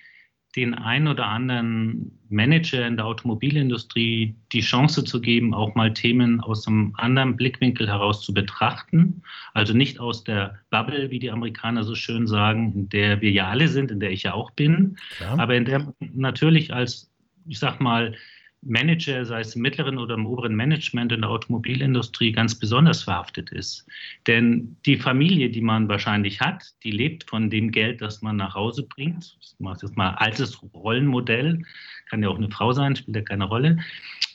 den 0.56 0.74
einen 0.74 1.08
oder 1.08 1.26
anderen 1.26 2.18
Manager 2.30 2.86
in 2.86 2.96
der 2.96 3.06
Automobilindustrie 3.06 4.34
die 4.52 4.60
Chance 4.60 5.04
zu 5.04 5.20
geben, 5.20 5.54
auch 5.54 5.74
mal 5.74 5.92
Themen 5.92 6.40
aus 6.40 6.66
einem 6.66 6.94
anderen 6.96 7.36
Blickwinkel 7.36 7.86
heraus 7.88 8.22
zu 8.22 8.32
betrachten. 8.32 9.22
Also 9.52 9.74
nicht 9.74 10.00
aus 10.00 10.24
der 10.24 10.58
Bubble, 10.70 11.10
wie 11.10 11.18
die 11.18 11.30
Amerikaner 11.30 11.84
so 11.84 11.94
schön 11.94 12.26
sagen, 12.26 12.72
in 12.74 12.88
der 12.88 13.20
wir 13.20 13.30
ja 13.30 13.48
alle 13.48 13.68
sind, 13.68 13.90
in 13.90 14.00
der 14.00 14.10
ich 14.10 14.22
ja 14.22 14.34
auch 14.34 14.50
bin, 14.52 14.96
Klar. 15.16 15.38
aber 15.38 15.54
in 15.54 15.64
der 15.64 15.92
natürlich 16.14 16.72
als, 16.72 17.10
ich 17.46 17.58
sag 17.58 17.80
mal, 17.80 18.14
Manager, 18.62 19.24
sei 19.24 19.40
es 19.40 19.54
im 19.54 19.62
mittleren 19.62 19.98
oder 19.98 20.14
im 20.14 20.26
oberen 20.26 20.54
Management 20.54 21.12
in 21.12 21.20
der 21.20 21.30
Automobilindustrie, 21.30 22.32
ganz 22.32 22.54
besonders 22.54 23.04
verhaftet 23.04 23.50
ist. 23.50 23.86
Denn 24.26 24.76
die 24.84 24.96
Familie, 24.96 25.50
die 25.50 25.60
man 25.60 25.88
wahrscheinlich 25.88 26.40
hat, 26.40 26.64
die 26.82 26.90
lebt 26.90 27.28
von 27.28 27.50
dem 27.50 27.70
Geld, 27.70 28.00
das 28.00 28.20
man 28.20 28.36
nach 28.36 28.54
Hause 28.54 28.82
bringt. 28.82 29.36
Das 29.40 29.56
mache 29.58 29.86
jetzt 29.86 29.96
mal 29.96 30.10
altes 30.10 30.60
Rollenmodell, 30.74 31.62
kann 32.10 32.22
ja 32.22 32.28
auch 32.28 32.38
eine 32.38 32.50
Frau 32.50 32.72
sein, 32.72 32.96
spielt 32.96 33.16
ja 33.16 33.22
keine 33.22 33.44
Rolle. 33.44 33.78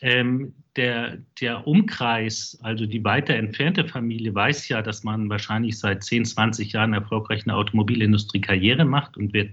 Ähm, 0.04 0.54
der, 0.76 1.20
der 1.40 1.66
Umkreis, 1.66 2.60
also 2.62 2.86
die 2.86 3.06
weiter 3.06 3.36
entfernte 3.36 3.88
Familie, 3.88 4.36
weiß 4.36 4.68
ja, 4.68 4.82
dass 4.82 5.06
man 5.06 5.30
wahrscheinlich 5.30 5.80
seit 5.80 6.04
10, 6.04 6.26
20 6.26 6.74
Jahren 6.74 6.94
erfolgreich 6.94 7.44
in 7.44 7.50
der 7.50 7.56
Automobilindustrie 7.56 8.42
Karriere 8.42 8.84
macht 8.84 9.16
und 9.16 9.34
wird, 9.34 9.52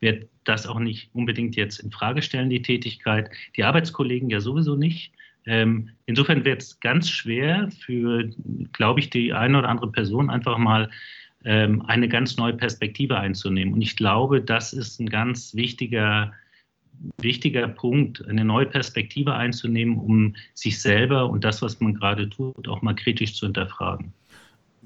wird 0.00 0.26
das 0.44 0.66
auch 0.66 0.78
nicht 0.78 1.10
unbedingt 1.12 1.54
jetzt 1.54 1.80
in 1.80 1.90
Frage 1.90 2.22
stellen, 2.22 2.48
die 2.48 2.62
Tätigkeit. 2.62 3.30
Die 3.56 3.64
Arbeitskollegen 3.64 4.30
ja 4.30 4.40
sowieso 4.40 4.74
nicht. 4.74 5.12
Ähm, 5.44 5.90
insofern 6.06 6.46
wird 6.46 6.62
es 6.62 6.80
ganz 6.80 7.10
schwer 7.10 7.68
für, 7.84 8.30
glaube 8.72 9.00
ich, 9.00 9.10
die 9.10 9.34
eine 9.34 9.58
oder 9.58 9.68
andere 9.68 9.92
Person 9.92 10.30
einfach 10.30 10.56
mal 10.56 10.88
ähm, 11.44 11.82
eine 11.88 12.08
ganz 12.08 12.38
neue 12.38 12.54
Perspektive 12.54 13.18
einzunehmen. 13.18 13.74
Und 13.74 13.82
ich 13.82 13.96
glaube, 13.96 14.40
das 14.40 14.72
ist 14.72 14.98
ein 14.98 15.10
ganz 15.10 15.54
wichtiger 15.54 16.32
wichtiger 17.18 17.66
Punkt, 17.68 18.26
eine 18.28 18.44
neue 18.44 18.66
Perspektive 18.66 19.34
einzunehmen, 19.34 19.98
um 19.98 20.36
sich 20.54 20.80
selber 20.80 21.30
und 21.30 21.44
das, 21.44 21.62
was 21.62 21.80
man 21.80 21.94
gerade 21.94 22.28
tut, 22.28 22.68
auch 22.68 22.82
mal 22.82 22.94
kritisch 22.94 23.34
zu 23.34 23.46
hinterfragen. 23.46 24.12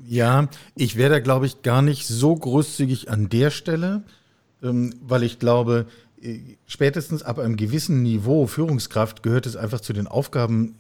Ja, 0.07 0.49
ich 0.75 0.97
wäre 0.97 1.11
da, 1.11 1.21
glaube 1.21 1.47
ich, 1.47 1.63
gar 1.63 1.83
nicht 1.83 2.07
so 2.07 2.35
großzügig 2.35 3.11
an 3.11 3.29
der 3.29 3.51
Stelle, 3.51 4.03
ähm, 4.63 4.95
weil 5.01 5.23
ich 5.23 5.39
glaube, 5.39 5.87
äh, 6.21 6.39
spätestens 6.67 7.23
ab 7.23 7.39
einem 7.39 7.57
gewissen 7.57 8.03
Niveau 8.03 8.47
Führungskraft 8.47 9.23
gehört 9.23 9.47
es 9.47 9.57
einfach 9.57 9.81
zu 9.81 9.93
den 9.93 10.07
Aufgaben 10.07 10.75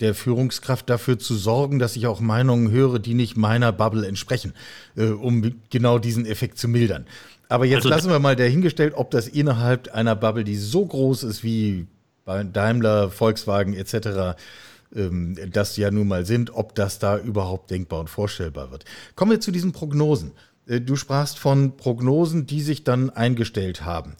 der 0.00 0.14
Führungskraft 0.14 0.90
dafür 0.90 1.18
zu 1.18 1.34
sorgen, 1.34 1.78
dass 1.78 1.96
ich 1.96 2.06
auch 2.06 2.20
Meinungen 2.20 2.70
höre, 2.70 2.98
die 2.98 3.14
nicht 3.14 3.36
meiner 3.36 3.72
Bubble 3.72 4.06
entsprechen, 4.06 4.52
äh, 4.96 5.06
um 5.06 5.54
genau 5.70 5.98
diesen 5.98 6.26
Effekt 6.26 6.58
zu 6.58 6.68
mildern. 6.68 7.06
Aber 7.48 7.66
jetzt 7.66 7.78
also, 7.78 7.88
lassen 7.90 8.10
wir 8.10 8.18
mal 8.18 8.36
dahingestellt, 8.36 8.94
ob 8.96 9.10
das 9.10 9.28
innerhalb 9.28 9.92
einer 9.94 10.16
Bubble, 10.16 10.44
die 10.44 10.56
so 10.56 10.84
groß 10.84 11.24
ist 11.24 11.44
wie 11.44 11.86
bei 12.24 12.42
Daimler, 12.42 13.10
Volkswagen 13.10 13.74
etc., 13.74 14.36
ähm, 14.94 15.36
das 15.50 15.76
ja 15.76 15.90
nun 15.90 16.08
mal 16.08 16.24
sind, 16.24 16.54
ob 16.54 16.74
das 16.74 16.98
da 16.98 17.18
überhaupt 17.18 17.70
denkbar 17.70 18.00
und 18.00 18.10
vorstellbar 18.10 18.70
wird. 18.70 18.84
Kommen 19.16 19.32
wir 19.32 19.40
zu 19.40 19.50
diesen 19.50 19.72
Prognosen. 19.72 20.32
Äh, 20.66 20.80
du 20.80 20.96
sprachst 20.96 21.38
von 21.38 21.76
Prognosen, 21.76 22.46
die 22.46 22.62
sich 22.62 22.84
dann 22.84 23.10
eingestellt 23.10 23.84
haben. 23.84 24.14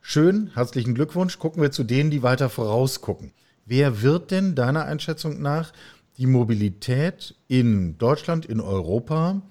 Schön, 0.00 0.50
herzlichen 0.54 0.94
Glückwunsch. 0.94 1.38
Gucken 1.38 1.62
wir 1.62 1.70
zu 1.70 1.84
denen, 1.84 2.10
die 2.10 2.22
weiter 2.22 2.48
vorausgucken. 2.48 3.32
Wer 3.66 4.02
wird 4.02 4.30
denn 4.30 4.54
deiner 4.54 4.84
Einschätzung 4.84 5.40
nach 5.40 5.72
die 6.16 6.26
Mobilität 6.26 7.34
in 7.48 7.96
Deutschland, 7.98 8.44
in 8.46 8.60
Europa 8.60 9.42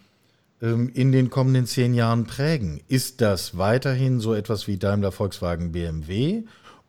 in 0.62 1.12
den 1.12 1.30
kommenden 1.30 1.66
zehn 1.66 1.94
Jahren 1.94 2.26
prägen? 2.26 2.82
Ist 2.88 3.22
das 3.22 3.58
weiterhin 3.58 4.20
so 4.20 4.34
etwas 4.34 4.68
wie 4.68 4.78
Daimler, 4.78 5.12
Volkswagen, 5.12 5.72
BMW? 5.72 6.44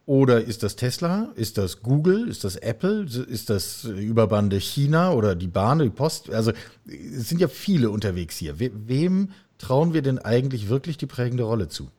Oder 0.06 0.42
ist 0.42 0.64
das 0.64 0.74
Tesla? 0.74 1.30
Ist 1.36 1.56
das 1.56 1.82
Google? 1.82 2.26
Ist 2.28 2.42
das 2.42 2.56
Apple? 2.56 3.04
Ist 3.04 3.48
das 3.48 3.84
Überbande 3.84 4.58
China 4.58 5.12
oder 5.12 5.36
die 5.36 5.46
Bahn, 5.46 5.78
die 5.78 5.90
Post? 5.90 6.30
Also 6.30 6.52
es 6.86 7.28
sind 7.28 7.40
ja 7.40 7.46
viele 7.46 7.90
unterwegs 7.90 8.36
hier. 8.36 8.58
Wem 8.58 9.28
trauen 9.58 9.94
wir 9.94 10.02
denn 10.02 10.18
eigentlich 10.18 10.68
wirklich 10.68 10.96
die 10.96 11.06
prägende 11.06 11.44
Rolle 11.44 11.68
zu? 11.68 11.92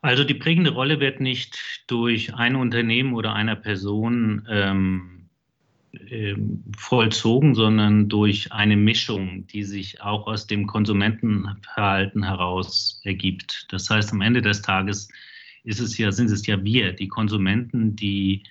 Also 0.00 0.24
die 0.24 0.34
prägende 0.34 0.70
Rolle 0.70 1.00
wird 1.00 1.20
nicht 1.20 1.84
durch 1.86 2.34
ein 2.34 2.56
Unternehmen 2.56 3.12
oder 3.12 3.34
einer 3.34 3.56
Person 3.56 4.46
ähm, 4.50 5.21
ähm, 5.21 5.21
vollzogen, 6.76 7.54
sondern 7.54 8.08
durch 8.08 8.50
eine 8.52 8.76
Mischung, 8.76 9.46
die 9.46 9.62
sich 9.62 10.00
auch 10.00 10.26
aus 10.26 10.46
dem 10.46 10.66
Konsumentenverhalten 10.66 12.22
heraus 12.24 13.00
ergibt. 13.04 13.66
Das 13.70 13.90
heißt, 13.90 14.12
am 14.12 14.22
Ende 14.22 14.40
des 14.40 14.62
Tages 14.62 15.08
ist 15.64 15.80
es 15.80 15.98
ja, 15.98 16.10
sind 16.10 16.30
es 16.30 16.46
ja 16.46 16.62
wir, 16.64 16.92
die 16.92 17.08
Konsumenten, 17.08 17.94
die 17.94 18.42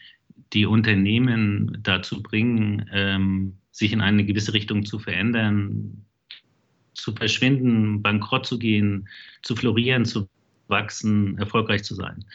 die 0.53 0.65
Unternehmen 0.65 1.77
dazu 1.81 2.21
bringen, 2.21 2.89
ähm, 2.91 3.57
sich 3.71 3.93
in 3.93 4.01
eine 4.01 4.25
gewisse 4.25 4.53
Richtung 4.53 4.85
zu 4.85 4.99
verändern, 4.99 6.05
zu 6.93 7.13
verschwinden, 7.13 8.01
bankrott 8.01 8.45
zu 8.45 8.59
gehen, 8.59 9.07
zu 9.41 9.55
florieren, 9.55 10.05
zu 10.05 10.27
wachsen, 10.71 11.37
erfolgreich 11.37 11.83
zu 11.83 11.93
sein. 11.93 12.25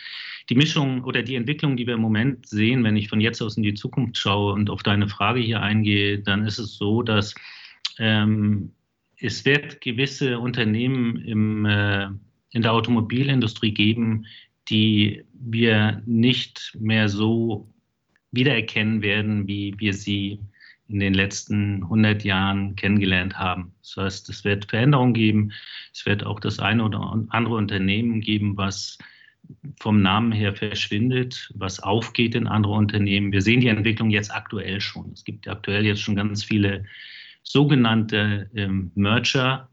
Die 0.49 0.55
Mischung 0.55 1.03
oder 1.03 1.25
die 1.25 1.35
Entwicklung, 1.35 1.77
die 1.77 1.87
wir 1.89 1.95
im 1.95 2.01
Moment 2.01 2.47
sehen, 2.47 2.85
wenn 2.85 2.97
ich 2.97 3.09
von 3.09 3.21
jetzt 3.21 3.43
aus 3.43 3.57
in 3.57 3.65
die 3.65 3.75
Zukunft 3.75 4.17
schaue 4.17 4.53
und 4.53 4.71
auf 4.71 4.85
deine 4.85 5.09
Frage 5.09 5.41
hier 5.41 5.61
eingehe, 5.61 6.21
dann 6.21 6.47
ist 6.47 6.59
es 6.59 6.77
so, 6.77 7.03
dass 7.03 7.35
ähm, 7.99 8.71
es 9.19 9.45
wird 9.45 9.81
gewisse 9.81 10.39
Unternehmen 10.39 11.17
im, 11.25 11.65
äh, 11.65 12.07
in 12.53 12.63
der 12.63 12.73
Automobilindustrie 12.73 13.73
geben, 13.73 14.27
die 14.69 15.25
wir 15.33 16.03
nicht 16.07 16.77
mehr 16.79 17.09
so 17.09 17.69
wiedererkennen 18.33 19.03
werden, 19.03 19.49
wie 19.49 19.75
wir 19.79 19.95
sie 19.95 20.41
in 20.89 21.01
den 21.01 21.15
letzten 21.15 21.83
100 21.85 22.25
Jahren 22.25 22.77
kennengelernt 22.77 23.39
haben. 23.39 23.75
Das 23.83 23.97
heißt, 23.97 24.29
es 24.29 24.45
wird 24.45 24.67
Veränderungen 24.67 25.15
geben. 25.15 25.53
Es 25.93 26.07
wird 26.07 26.25
auch 26.25 26.41
das 26.41 26.59
eine 26.61 26.85
oder 26.85 27.25
andere 27.31 27.55
Unternehmen 27.55 28.21
geben, 28.21 28.57
was 28.57 28.99
vom 29.81 30.03
Namen 30.03 30.33
her 30.33 30.55
verschwindet, 30.55 31.51
was 31.55 31.81
aufgeht 31.81 32.35
in 32.35 32.47
andere 32.47 32.73
Unternehmen. 32.73 33.33
Wir 33.33 33.43
sehen 33.43 33.61
die 33.61 33.69
Entwicklung 33.69 34.11
jetzt 34.11 34.35
aktuell 34.35 34.81
schon. 34.81 35.13
Es 35.13 35.25
gibt 35.25 35.49
aktuell 35.49 35.87
jetzt 35.87 36.03
schon 36.03 36.17
ganz 36.17 36.45
viele 36.45 36.85
sogenannte 37.43 38.51
ähm, 38.55 38.91
Merger, 38.95 39.69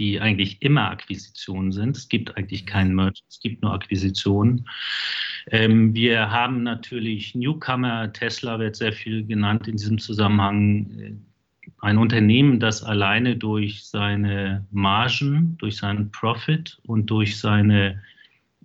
die 0.00 0.18
eigentlich 0.18 0.62
immer 0.62 0.90
Akquisitionen 0.90 1.70
sind. 1.70 1.96
Es 1.96 2.08
gibt 2.08 2.36
eigentlich 2.36 2.64
keinen 2.66 2.94
Merger, 2.94 3.20
es 3.28 3.38
gibt 3.38 3.62
nur 3.62 3.74
Akquisitionen. 3.74 4.66
Ähm, 5.50 5.94
wir 5.94 6.30
haben 6.30 6.62
natürlich 6.62 7.34
Newcomer, 7.34 8.12
Tesla 8.12 8.58
wird 8.58 8.76
sehr 8.76 8.92
viel 8.92 9.24
genannt 9.26 9.68
in 9.68 9.76
diesem 9.76 9.98
Zusammenhang. 9.98 10.90
Äh, 10.98 11.12
ein 11.82 11.98
Unternehmen, 11.98 12.60
das 12.60 12.82
alleine 12.82 13.36
durch 13.36 13.84
seine 13.84 14.66
Margen, 14.70 15.56
durch 15.58 15.76
seinen 15.76 16.10
Profit 16.10 16.78
und 16.84 17.06
durch 17.06 17.38
seine 17.38 18.02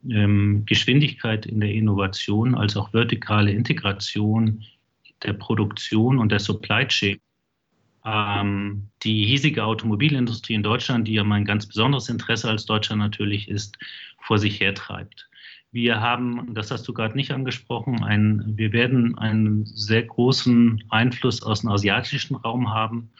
ähm, 0.09 0.63
Geschwindigkeit 0.65 1.45
in 1.45 1.59
der 1.59 1.71
Innovation 1.71 2.55
als 2.55 2.75
auch 2.77 2.93
vertikale 2.93 3.51
Integration 3.51 4.63
der 5.23 5.33
Produktion 5.33 6.17
und 6.19 6.31
der 6.31 6.39
Supply 6.39 6.87
Chain 6.87 7.19
ähm, 8.05 8.89
die 9.03 9.25
hiesige 9.25 9.63
Automobilindustrie 9.63 10.53
in 10.53 10.63
Deutschland, 10.63 11.07
die 11.07 11.13
ja 11.13 11.23
mein 11.23 11.45
ganz 11.45 11.65
besonderes 11.65 12.07
Interesse 12.07 12.49
als 12.49 12.65
Deutscher 12.65 12.95
natürlich 12.95 13.49
ist, 13.49 13.77
vor 14.19 14.37
sich 14.37 14.59
hertreibt. 14.59 15.27
Wir 15.71 15.99
haben, 15.99 16.53
das 16.53 16.71
hast 16.71 16.87
du 16.87 16.93
gerade 16.93 17.15
nicht 17.15 17.31
angesprochen, 17.31 18.03
ein, 18.03 18.53
wir 18.55 18.71
werden 18.71 19.17
einen 19.17 19.65
sehr 19.65 20.03
großen 20.03 20.83
Einfluss 20.89 21.43
aus 21.43 21.61
dem 21.61 21.71
asiatischen 21.71 22.35
Raum 22.35 22.73
haben. 22.73 23.11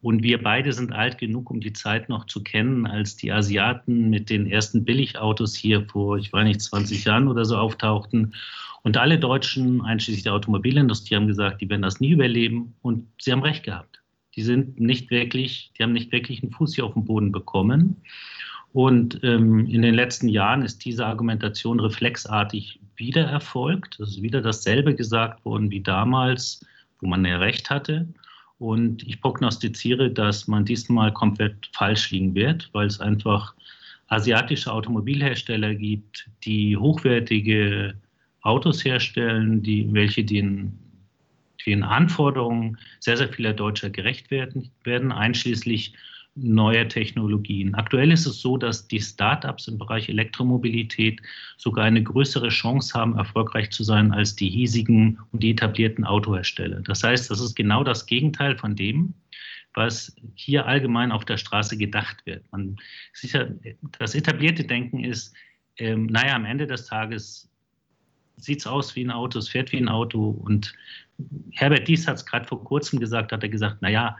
Und 0.00 0.22
wir 0.22 0.42
beide 0.42 0.72
sind 0.74 0.92
alt 0.92 1.16
genug, 1.16 1.50
um 1.50 1.60
die 1.60 1.72
Zeit 1.72 2.10
noch 2.10 2.26
zu 2.26 2.42
kennen, 2.42 2.86
als 2.86 3.16
die 3.16 3.32
Asiaten 3.32 4.10
mit 4.10 4.28
den 4.28 4.46
ersten 4.46 4.84
Billigautos 4.84 5.54
hier 5.56 5.86
vor, 5.88 6.18
ich 6.18 6.30
weiß 6.30 6.44
nicht, 6.44 6.60
20 6.60 7.04
Jahren 7.04 7.26
oder 7.26 7.46
so 7.46 7.56
auftauchten. 7.56 8.34
Und 8.82 8.98
alle 8.98 9.18
Deutschen, 9.18 9.80
einschließlich 9.80 10.24
der 10.24 10.34
Automobilindustrie, 10.34 11.16
haben 11.16 11.26
gesagt, 11.26 11.62
die 11.62 11.70
werden 11.70 11.80
das 11.80 12.00
nie 12.00 12.10
überleben. 12.10 12.74
Und 12.82 13.08
sie 13.18 13.32
haben 13.32 13.42
recht 13.42 13.64
gehabt 13.64 14.03
die 14.36 14.42
sind 14.42 14.80
nicht 14.80 15.10
wirklich, 15.10 15.72
die 15.78 15.82
haben 15.82 15.92
nicht 15.92 16.12
wirklich 16.12 16.42
einen 16.42 16.52
Fuß 16.52 16.74
hier 16.74 16.84
auf 16.84 16.94
dem 16.94 17.04
Boden 17.04 17.32
bekommen. 17.32 17.96
Und 18.72 19.20
ähm, 19.22 19.66
in 19.66 19.82
den 19.82 19.94
letzten 19.94 20.28
Jahren 20.28 20.62
ist 20.62 20.84
diese 20.84 21.06
Argumentation 21.06 21.78
reflexartig 21.78 22.80
wieder 22.96 23.24
erfolgt. 23.24 24.00
Es 24.00 24.10
ist 24.10 24.22
wieder 24.22 24.40
dasselbe 24.40 24.94
gesagt 24.94 25.44
worden 25.44 25.70
wie 25.70 25.80
damals, 25.80 26.64
wo 27.00 27.06
man 27.06 27.24
ja 27.24 27.38
recht 27.38 27.70
hatte. 27.70 28.08
Und 28.58 29.06
ich 29.06 29.20
prognostiziere, 29.20 30.10
dass 30.10 30.48
man 30.48 30.64
diesmal 30.64 31.12
komplett 31.12 31.70
falsch 31.72 32.10
liegen 32.10 32.34
wird, 32.34 32.70
weil 32.72 32.86
es 32.86 33.00
einfach 33.00 33.54
asiatische 34.08 34.72
Automobilhersteller 34.72 35.74
gibt, 35.74 36.28
die 36.44 36.76
hochwertige 36.76 37.94
Autos 38.42 38.84
herstellen, 38.84 39.62
die, 39.62 39.92
welche 39.92 40.24
den 40.24 40.78
den 41.66 41.82
Anforderungen 41.82 42.78
sehr, 43.00 43.16
sehr 43.16 43.28
vieler 43.28 43.52
Deutscher 43.52 43.90
gerecht 43.90 44.30
werden, 44.30 44.70
werden 44.84 45.12
einschließlich 45.12 45.94
neuer 46.36 46.88
Technologien. 46.88 47.74
Aktuell 47.74 48.10
ist 48.10 48.26
es 48.26 48.40
so, 48.40 48.56
dass 48.56 48.88
die 48.88 49.00
Startups 49.00 49.68
im 49.68 49.78
Bereich 49.78 50.08
Elektromobilität 50.08 51.22
sogar 51.56 51.84
eine 51.84 52.02
größere 52.02 52.48
Chance 52.48 52.98
haben, 52.98 53.16
erfolgreich 53.16 53.70
zu 53.70 53.84
sein 53.84 54.12
als 54.12 54.34
die 54.34 54.48
hiesigen 54.48 55.20
und 55.30 55.42
die 55.42 55.50
etablierten 55.50 56.04
Autohersteller. 56.04 56.80
Das 56.80 57.04
heißt, 57.04 57.30
das 57.30 57.40
ist 57.40 57.54
genau 57.54 57.84
das 57.84 58.06
Gegenteil 58.06 58.56
von 58.56 58.74
dem, 58.74 59.14
was 59.74 60.14
hier 60.34 60.66
allgemein 60.66 61.12
auf 61.12 61.24
der 61.24 61.36
Straße 61.36 61.76
gedacht 61.76 62.26
wird. 62.26 62.44
Man, 62.50 62.76
sicher, 63.12 63.50
das 63.98 64.14
etablierte 64.14 64.64
Denken 64.64 65.04
ist, 65.04 65.34
ähm, 65.76 66.06
naja, 66.06 66.34
am 66.34 66.44
Ende 66.44 66.66
des 66.66 66.86
Tages 66.86 67.50
sieht 68.36 68.60
es 68.60 68.66
aus 68.66 68.96
wie 68.96 69.04
ein 69.04 69.10
Auto, 69.10 69.38
es 69.38 69.48
fährt 69.48 69.72
wie 69.72 69.78
ein 69.78 69.88
Auto 69.88 70.30
und 70.30 70.74
Herbert 71.52 71.88
Dies 71.88 72.06
hat 72.06 72.16
es 72.16 72.26
gerade 72.26 72.46
vor 72.46 72.62
kurzem 72.64 73.00
gesagt, 73.00 73.32
hat 73.32 73.42
er 73.42 73.48
gesagt, 73.48 73.82
naja, 73.82 74.16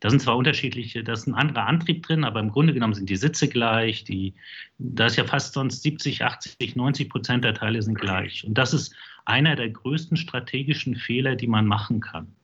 da 0.00 0.10
sind 0.10 0.20
zwar 0.20 0.36
unterschiedliche, 0.36 1.02
da 1.02 1.14
ist 1.14 1.26
ein 1.26 1.34
anderer 1.34 1.66
Antrieb 1.66 2.06
drin, 2.06 2.24
aber 2.24 2.40
im 2.40 2.50
Grunde 2.50 2.74
genommen 2.74 2.94
sind 2.94 3.08
die 3.08 3.16
Sitze 3.16 3.48
gleich, 3.48 4.04
die, 4.04 4.34
da 4.78 5.06
ist 5.06 5.16
ja 5.16 5.24
fast 5.24 5.54
sonst 5.54 5.82
70, 5.82 6.22
80, 6.22 6.76
90 6.76 7.08
Prozent 7.08 7.44
der 7.44 7.54
Teile 7.54 7.82
sind 7.82 7.98
gleich. 7.98 8.44
Und 8.46 8.54
das 8.58 8.74
ist 8.74 8.94
einer 9.24 9.56
der 9.56 9.70
größten 9.70 10.16
strategischen 10.16 10.96
Fehler, 10.96 11.34
die 11.34 11.46
man 11.46 11.66
machen 11.66 12.00
kann. 12.00 12.36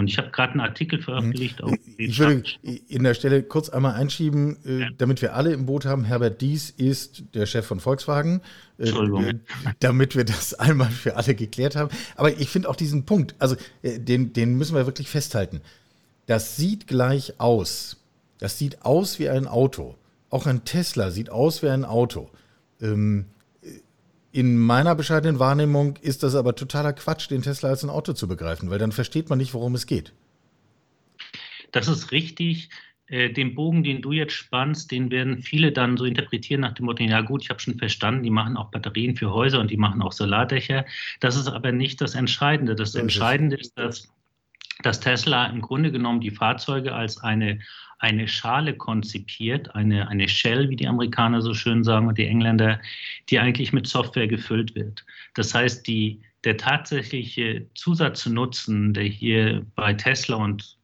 Und 0.00 0.08
ich 0.08 0.16
habe 0.16 0.30
gerade 0.30 0.52
einen 0.52 0.62
Artikel 0.62 1.02
veröffentlicht. 1.02 1.62
Mhm. 1.62 1.78
ich 1.98 2.18
würde 2.18 2.42
in 2.62 3.04
der 3.04 3.12
Stelle 3.12 3.42
kurz 3.42 3.68
einmal 3.68 3.96
einschieben, 3.96 4.56
äh, 4.64 4.80
ja. 4.80 4.88
damit 4.96 5.20
wir 5.20 5.34
alle 5.34 5.52
im 5.52 5.66
Boot 5.66 5.84
haben. 5.84 6.04
Herbert 6.04 6.40
Dies 6.40 6.70
ist 6.70 7.22
der 7.34 7.44
Chef 7.44 7.66
von 7.66 7.80
Volkswagen. 7.80 8.40
Äh, 8.78 8.84
Entschuldigung. 8.84 9.24
Äh, 9.26 9.34
damit 9.80 10.16
wir 10.16 10.24
das 10.24 10.54
einmal 10.54 10.88
für 10.88 11.16
alle 11.16 11.34
geklärt 11.34 11.76
haben. 11.76 11.90
Aber 12.16 12.32
ich 12.32 12.48
finde 12.48 12.70
auch 12.70 12.76
diesen 12.76 13.04
Punkt, 13.04 13.34
also 13.38 13.56
äh, 13.82 13.98
den, 13.98 14.32
den 14.32 14.56
müssen 14.56 14.74
wir 14.74 14.86
wirklich 14.86 15.10
festhalten. 15.10 15.60
Das 16.24 16.56
sieht 16.56 16.86
gleich 16.86 17.38
aus. 17.38 17.98
Das 18.38 18.56
sieht 18.56 18.82
aus 18.82 19.18
wie 19.18 19.28
ein 19.28 19.46
Auto. 19.46 19.96
Auch 20.30 20.46
ein 20.46 20.64
Tesla 20.64 21.10
sieht 21.10 21.28
aus 21.28 21.62
wie 21.62 21.68
ein 21.68 21.84
Auto. 21.84 22.30
Ähm, 22.80 23.26
in 24.32 24.58
meiner 24.58 24.94
bescheidenen 24.94 25.38
Wahrnehmung 25.38 25.96
ist 26.02 26.22
das 26.22 26.34
aber 26.34 26.54
totaler 26.54 26.92
Quatsch, 26.92 27.30
den 27.30 27.42
Tesla 27.42 27.68
als 27.70 27.82
ein 27.82 27.90
Auto 27.90 28.12
zu 28.12 28.28
begreifen, 28.28 28.70
weil 28.70 28.78
dann 28.78 28.92
versteht 28.92 29.28
man 29.28 29.38
nicht, 29.38 29.54
worum 29.54 29.74
es 29.74 29.86
geht. 29.86 30.12
Das 31.72 31.88
ist 31.88 32.12
richtig. 32.12 32.70
Äh, 33.06 33.32
den 33.32 33.56
Bogen, 33.56 33.82
den 33.82 34.02
du 34.02 34.12
jetzt 34.12 34.32
spannst, 34.32 34.92
den 34.92 35.10
werden 35.10 35.42
viele 35.42 35.72
dann 35.72 35.96
so 35.96 36.04
interpretieren 36.04 36.60
nach 36.60 36.74
dem 36.74 36.86
Motto, 36.86 37.02
ja 37.02 37.22
gut, 37.22 37.42
ich 37.42 37.50
habe 37.50 37.58
schon 37.58 37.76
verstanden, 37.76 38.22
die 38.22 38.30
machen 38.30 38.56
auch 38.56 38.70
Batterien 38.70 39.16
für 39.16 39.32
Häuser 39.32 39.58
und 39.58 39.70
die 39.70 39.76
machen 39.76 40.00
auch 40.00 40.12
Solardächer. 40.12 40.86
Das 41.18 41.34
ist 41.34 41.48
aber 41.48 41.72
nicht 41.72 42.00
das 42.00 42.14
Entscheidende. 42.14 42.76
Das 42.76 42.94
Entscheidende 42.94 43.56
ist, 43.56 43.76
dass, 43.76 44.08
dass 44.82 45.00
Tesla 45.00 45.46
im 45.46 45.60
Grunde 45.60 45.92
genommen 45.92 46.20
die 46.20 46.30
Fahrzeuge 46.30 46.94
als 46.94 47.18
eine 47.22 47.60
eine 48.00 48.26
Schale 48.28 48.74
konzipiert, 48.74 49.74
eine, 49.74 50.08
eine 50.08 50.26
Shell, 50.28 50.70
wie 50.70 50.76
die 50.76 50.88
Amerikaner 50.88 51.42
so 51.42 51.52
schön 51.52 51.84
sagen 51.84 52.08
und 52.08 52.16
die 52.16 52.26
Engländer, 52.26 52.80
die 53.28 53.38
eigentlich 53.38 53.72
mit 53.72 53.86
Software 53.86 54.26
gefüllt 54.26 54.74
wird. 54.74 55.04
Das 55.34 55.54
heißt, 55.54 55.86
die, 55.86 56.22
der 56.44 56.56
tatsächliche 56.56 57.66
Zusatznutzen, 57.74 58.94
der 58.94 59.04
hier 59.04 59.66
bei 59.74 59.92
Tesla 59.92 60.36
und 60.36 60.78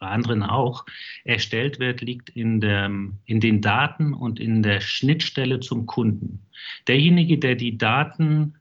bei 0.00 0.08
anderen 0.08 0.42
auch 0.42 0.84
erstellt 1.24 1.78
wird, 1.78 2.00
liegt 2.00 2.30
in, 2.30 2.60
der, 2.60 2.90
in 3.26 3.40
den 3.40 3.60
Daten 3.60 4.12
und 4.12 4.40
in 4.40 4.62
der 4.62 4.80
Schnittstelle 4.80 5.60
zum 5.60 5.86
Kunden. 5.86 6.40
Derjenige, 6.88 7.38
der 7.38 7.54
die 7.54 7.78
Daten 7.78 8.54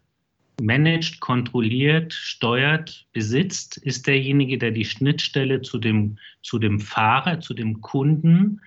managt, 0.61 1.19
kontrolliert, 1.19 2.13
steuert, 2.13 3.07
besitzt, 3.11 3.77
ist 3.77 4.07
derjenige, 4.07 4.57
der 4.57 4.71
die 4.71 4.85
Schnittstelle 4.85 5.61
zu 5.61 5.77
dem, 5.77 6.17
zu 6.41 6.59
dem 6.59 6.79
Fahrer, 6.79 7.39
zu 7.39 7.53
dem 7.53 7.81
Kunden 7.81 8.61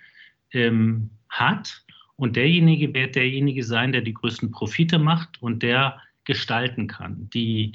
ähm, 0.53 1.11
hat. 1.29 1.85
Und 2.16 2.37
derjenige 2.37 2.92
wird 2.94 3.14
derjenige 3.14 3.62
sein, 3.62 3.92
der 3.92 4.03
die 4.03 4.14
größten 4.14 4.51
Profite 4.51 4.98
macht 4.98 5.40
und 5.40 5.62
der 5.62 6.01
gestalten 6.24 6.87
kann. 6.87 7.31
Die 7.33 7.72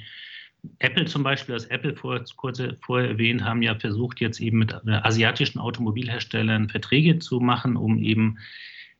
Apple 0.80 1.06
zum 1.06 1.24
Beispiel, 1.24 1.56
das 1.56 1.66
Apple 1.66 1.96
vor, 1.96 2.24
kurz 2.36 2.62
vorher 2.82 3.10
erwähnt, 3.10 3.44
haben 3.44 3.62
ja 3.62 3.76
versucht, 3.76 4.22
jetzt 4.22 4.40
eben 4.40 4.60
mit 4.60 4.74
asiatischen 4.88 5.60
Automobilherstellern 5.60 6.70
Verträge 6.70 7.20
zu 7.20 7.40
machen, 7.40 7.76
um 7.76 7.98
eben 7.98 8.38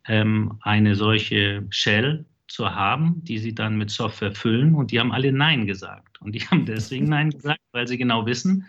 ähm, 0.08 0.58
eine 0.62 0.96
solche 0.96 1.66
Shell 1.70 2.26
zu 2.54 2.74
haben, 2.74 3.24
die 3.24 3.40
sie 3.40 3.56
dann 3.56 3.78
mit 3.78 3.90
Software 3.90 4.32
füllen. 4.32 4.76
Und 4.76 4.92
die 4.92 5.00
haben 5.00 5.12
alle 5.12 5.32
Nein 5.32 5.66
gesagt. 5.66 6.22
Und 6.22 6.34
die 6.36 6.42
haben 6.42 6.66
deswegen 6.68 7.10
Nein 7.10 7.32
gesagt, 7.32 7.60
weil 7.72 7.88
sie 7.88 7.98
genau 7.98 8.26
wissen, 8.26 8.68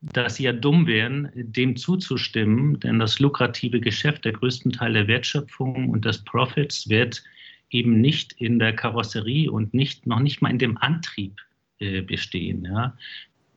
dass 0.00 0.36
sie 0.36 0.44
ja 0.44 0.52
dumm 0.52 0.86
wären, 0.86 1.30
dem 1.34 1.76
zuzustimmen, 1.76 2.78
denn 2.78 2.98
das 2.98 3.18
lukrative 3.18 3.80
Geschäft, 3.80 4.24
der 4.24 4.32
größten 4.32 4.72
Teil 4.72 4.92
der 4.92 5.08
Wertschöpfung 5.08 5.88
und 5.88 6.04
des 6.04 6.22
Profits 6.22 6.88
wird 6.88 7.24
eben 7.70 8.00
nicht 8.00 8.32
in 8.34 8.58
der 8.58 8.76
Karosserie 8.76 9.50
und 9.50 9.74
nicht, 9.74 10.06
noch 10.06 10.20
nicht 10.20 10.40
mal 10.40 10.50
in 10.50 10.58
dem 10.58 10.76
Antrieb 10.76 11.40
äh, 11.80 12.02
bestehen. 12.02 12.64
Ja. 12.64 12.96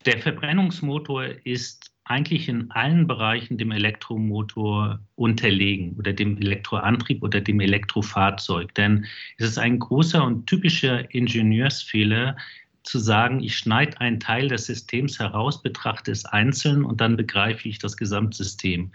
Der 0.05 0.19
Verbrennungsmotor 0.19 1.25
ist 1.43 1.91
eigentlich 2.09 2.47
in 2.49 2.71
allen 2.71 3.07
Bereichen 3.07 3.57
dem 3.57 3.71
Elektromotor 3.71 4.99
unterlegen 5.15 5.95
oder 5.97 6.13
dem 6.13 6.37
Elektroantrieb 6.37 7.21
oder 7.23 7.41
dem 7.41 7.59
Elektrofahrzeug. 7.59 8.73
Denn 8.75 9.05
es 9.37 9.49
ist 9.49 9.57
ein 9.57 9.79
großer 9.79 10.23
und 10.23 10.47
typischer 10.47 11.13
Ingenieursfehler, 11.13 12.35
zu 12.83 12.99
sagen, 12.99 13.43
ich 13.43 13.57
schneide 13.57 13.99
einen 13.99 14.19
Teil 14.19 14.47
des 14.47 14.65
Systems 14.65 15.19
heraus, 15.19 15.61
betrachte 15.61 16.11
es 16.11 16.23
einzeln 16.25 16.85
und 16.85 17.01
dann 17.01 17.17
begreife 17.17 17.67
ich 17.67 17.79
das 17.79 17.97
Gesamtsystem. 17.97 18.91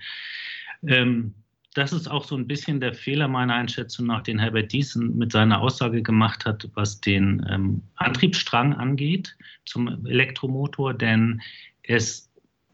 Ähm, 0.87 1.35
das 1.75 1.93
ist 1.93 2.11
auch 2.11 2.25
so 2.25 2.37
ein 2.37 2.47
bisschen 2.47 2.81
der 2.81 2.95
Fehler 2.95 3.29
meiner 3.29 3.55
Einschätzung 3.55 4.07
nach, 4.07 4.23
den 4.23 4.39
Herbert 4.39 4.73
Diesen 4.73 5.17
mit 5.17 5.33
seiner 5.33 5.61
Aussage 5.61 6.03
gemacht 6.03 6.45
hat, 6.45 6.69
was 6.75 7.01
den 7.01 7.47
ähm, 7.51 7.83
Antriebsstrang 7.97 8.75
angeht 8.75 9.37
zum 9.65 10.07
Elektromotor, 10.07 10.95
denn 10.95 11.41
es 11.83 12.32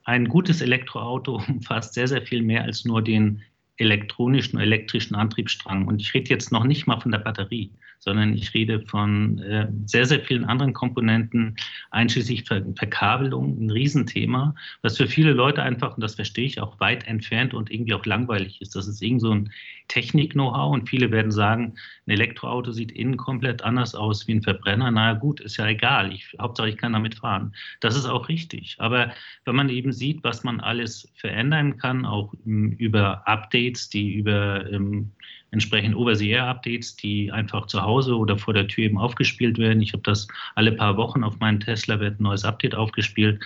ein 0.08 0.26
gutes 0.26 0.62
Elektroauto 0.62 1.36
umfasst 1.48 1.94
sehr, 1.94 2.08
sehr 2.08 2.22
viel 2.22 2.42
mehr 2.42 2.64
als 2.64 2.84
nur 2.84 3.02
den 3.02 3.42
elektronischen, 3.76 4.58
elektrischen 4.58 5.14
Antriebsstrang. 5.14 5.86
Und 5.86 6.00
ich 6.00 6.12
rede 6.12 6.30
jetzt 6.30 6.50
noch 6.50 6.64
nicht 6.64 6.86
mal 6.86 6.98
von 6.98 7.12
der 7.12 7.18
Batterie, 7.18 7.70
sondern 8.00 8.34
ich 8.34 8.52
rede 8.54 8.80
von 8.86 9.38
äh, 9.38 9.68
sehr, 9.84 10.06
sehr 10.06 10.20
vielen 10.20 10.46
anderen 10.46 10.72
Komponenten, 10.72 11.56
einschließlich 11.90 12.44
Ver 12.44 12.64
Verkabelung, 12.74 13.56
ein 13.60 13.70
Riesenthema, 13.70 14.54
was 14.82 14.96
für 14.96 15.06
viele 15.06 15.32
Leute 15.32 15.62
einfach, 15.62 15.94
und 15.94 16.02
das 16.02 16.16
verstehe 16.16 16.46
ich, 16.46 16.60
auch 16.60 16.80
weit 16.80 17.06
entfernt 17.06 17.54
und 17.54 17.70
irgendwie 17.70 17.94
auch 17.94 18.04
langweilig 18.04 18.60
ist. 18.60 18.74
Das 18.74 18.88
ist 18.88 19.02
irgend 19.02 19.20
so 19.20 19.32
ein 19.32 19.52
Technik-Know-how 19.88 20.72
und 20.72 20.88
viele 20.88 21.10
werden 21.10 21.32
sagen, 21.32 21.74
ein 22.06 22.10
Elektroauto 22.10 22.70
sieht 22.72 22.92
innen 22.92 23.16
komplett 23.16 23.62
anders 23.62 23.94
aus 23.94 24.26
wie 24.28 24.34
ein 24.34 24.42
Verbrenner. 24.42 24.90
Na 24.90 25.14
gut, 25.14 25.40
ist 25.40 25.56
ja 25.56 25.66
egal. 25.66 26.12
Ich, 26.12 26.34
Hauptsache, 26.40 26.68
ich 26.68 26.76
kann 26.76 26.92
damit 26.92 27.16
fahren. 27.16 27.54
Das 27.80 27.96
ist 27.96 28.06
auch 28.06 28.28
richtig. 28.28 28.76
Aber 28.78 29.12
wenn 29.44 29.56
man 29.56 29.68
eben 29.68 29.92
sieht, 29.92 30.22
was 30.22 30.44
man 30.44 30.60
alles 30.60 31.10
verändern 31.16 31.78
kann, 31.78 32.04
auch 32.04 32.34
um, 32.44 32.72
über 32.72 33.26
Updates, 33.26 33.88
die 33.88 34.14
über 34.14 34.70
ähm, 34.70 35.12
entsprechend 35.50 35.96
Over-the-Air-Updates, 35.96 36.96
die 36.96 37.32
einfach 37.32 37.66
zu 37.66 37.82
Hause 37.82 38.16
oder 38.16 38.36
vor 38.36 38.52
der 38.54 38.68
Tür 38.68 38.84
eben 38.84 38.98
aufgespielt 38.98 39.58
werden. 39.58 39.82
Ich 39.82 39.92
habe 39.92 40.02
das 40.02 40.26
alle 40.54 40.72
paar 40.72 40.96
Wochen 40.96 41.22
auf 41.24 41.38
meinem 41.38 41.60
Tesla 41.60 42.00
wird 42.00 42.20
ein 42.20 42.24
neues 42.24 42.44
Update 42.44 42.74
aufgespielt, 42.74 43.40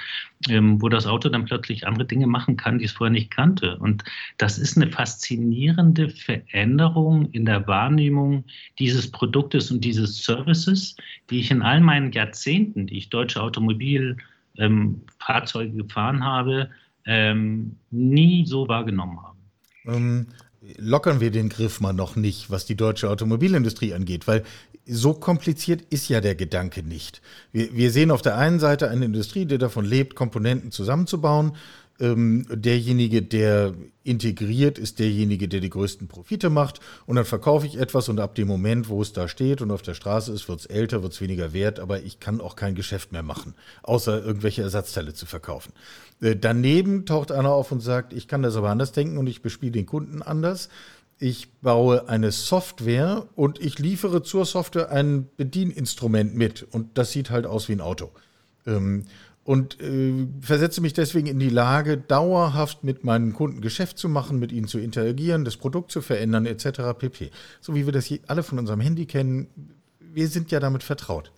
ähm, 0.49 0.83
wo 0.83 0.89
das 0.89 1.07
Auto 1.07 1.29
dann 1.29 1.45
plötzlich 1.45 1.87
andere 1.87 2.07
Dinge 2.07 2.27
machen 2.27 2.57
kann, 2.57 2.79
die 2.79 2.87
es 2.87 2.93
vorher 2.93 3.13
nicht 3.13 3.31
kannte. 3.31 3.77
Und 3.79 4.03
das 4.39 4.59
ist 4.59 4.77
eine 4.77 4.91
faszinierende 4.91 6.09
Veränderung 6.09 7.31
in 7.31 7.45
der 7.45 7.69
Wahrnehmung 7.69 8.45
dieses 8.79 9.11
Produktes 9.11 9.71
und 9.71 9.85
dieses 9.85 10.25
Services, 10.25 10.97
die 11.31 11.41
ich 11.41 11.51
in 11.51 11.63
all 11.63 11.81
meinen 11.81 12.13
Jahrzehnten, 12.13 12.87
die 12.89 12.99
ich 12.99 13.09
deutsche 13.11 13.41
Automobilfahrzeuge 13.41 15.71
ähm, 15.71 15.79
gefahren 15.79 16.25
habe, 16.25 16.71
ähm, 17.05 17.77
nie 17.91 18.47
so 18.47 18.69
wahrgenommen 18.69 19.19
habe. 19.23 19.37
Lockern 20.77 21.21
wir 21.21 21.33
den 21.33 21.49
Griff 21.49 21.81
mal 21.81 21.93
noch 21.93 22.15
nicht, 22.15 22.51
was 22.51 22.65
die 22.65 22.77
deutsche 22.77 23.11
Automobilindustrie 23.11 23.95
angeht, 23.95 24.29
weil 24.29 24.45
so 24.87 25.13
kompliziert 25.13 25.83
ist 25.91 26.09
ja 26.09 26.21
der 26.21 26.35
Gedanke 26.35 26.83
nicht. 26.83 27.21
Wir, 27.51 27.75
wir 27.75 27.91
sehen 27.91 28.11
auf 28.11 28.23
der 28.23 28.37
einen 28.37 28.61
Seite 28.61 28.89
eine 28.89 29.05
Industrie, 29.05 29.45
die 29.45 29.59
davon 29.59 29.85
lebt, 29.85 30.15
Komponenten 30.15 30.71
zusammenzubauen 30.71 31.57
ähm, 32.01 32.47
derjenige, 32.51 33.23
der 33.23 33.75
integriert, 34.05 34.79
ist 34.79 34.99
derjenige, 34.99 35.49
der 35.49 35.61
die 35.61 35.71
größten 35.71 36.09
Profite 36.09 36.51
macht. 36.51 36.81
Und 37.07 37.17
dann 37.17 37.25
verkaufe 37.25 37.67
ich 37.67 37.79
etwas 37.79 38.09
und 38.09 38.19
ab 38.19 38.35
dem 38.35 38.49
Moment, 38.49 38.89
wo 38.89 39.01
es 39.03 39.13
da 39.13 39.29
steht 39.29 39.63
und 39.63 39.71
auf 39.71 39.83
der 39.83 39.95
Straße 39.95 40.33
ist, 40.33 40.49
wird 40.49 40.61
es 40.61 40.67
älter, 40.67 41.03
wird 41.03 41.13
es 41.13 41.21
weniger 41.21 41.53
wert, 41.53 41.79
aber 41.79 42.03
ich 42.03 42.19
kann 42.19 42.41
auch 42.41 42.57
kein 42.57 42.75
Geschäft 42.75 43.13
mehr 43.13 43.23
machen, 43.23 43.55
außer 43.83 44.25
irgendwelche 44.25 44.63
Ersatzteile 44.63 45.15
zu 45.15 45.27
verkaufen. 45.27 45.73
Äh, 46.21 46.37
daneben 46.37 47.07
taucht 47.07 47.31
einer 47.31 47.53
auf 47.53 47.71
und 47.73 47.81
sagt, 47.81 48.13
ich 48.13 48.29
kann 48.29 48.43
das 48.43 48.57
aber 48.57 48.71
anders 48.71 48.93
denken 48.93 49.19
und 49.19 49.27
ich 49.27 49.43
bespiele 49.43 49.73
den 49.73 49.87
Kunden 49.87 50.23
anders. 50.23 50.69
Ich 51.19 51.53
baue 51.61 52.09
eine 52.09 52.33
Software 52.33 53.29
und 53.37 53.61
ich 53.61 53.79
liefere 53.79 54.25
zur 54.25 54.45
Software 54.45 54.91
ein 54.91 55.29
Bedieninstrument 55.37 56.35
mit 56.35 56.67
und 56.73 56.99
das 56.99 57.13
sieht 57.13 57.31
halt 57.31 57.47
aus 57.47 57.69
wie 57.69 57.75
ein 57.75 57.81
Auto. 57.81 58.11
Ähm, 58.67 59.05
und 59.45 59.81
äh, 59.81 60.27
versetze 60.41 60.81
mich 60.81 60.93
deswegen 60.93 61.27
in 61.27 61.39
die 61.39 61.49
Lage, 61.49 61.97
dauerhaft 61.97 62.85
mit 62.85 63.05
meinen 63.05 63.33
Kunden 63.33 63.61
Geschäft 63.61 63.99
zu 63.99 64.09
machen, 64.09 64.39
mit 64.39 64.53
ihnen 64.53 64.69
zu 64.69 64.79
interagieren, 64.79 65.45
das 65.45 65.57
Produkt 65.57 65.91
zu 65.91 66.01
verändern, 66.01 66.47
etc. 66.47 66.97
pp. 66.97 67.31
So 67.61 67.75
wie 67.75 67.87
wir 67.87 67.93
das 67.93 68.13
alle 68.29 68.43
von 68.43 68.59
unserem 68.59 68.81
Handy 68.81 69.07
kennen, 69.07 69.49
wir 69.99 70.29
sind 70.29 70.51
ja 70.51 70.61
damit 70.61 70.83
vertraut. 70.83 71.33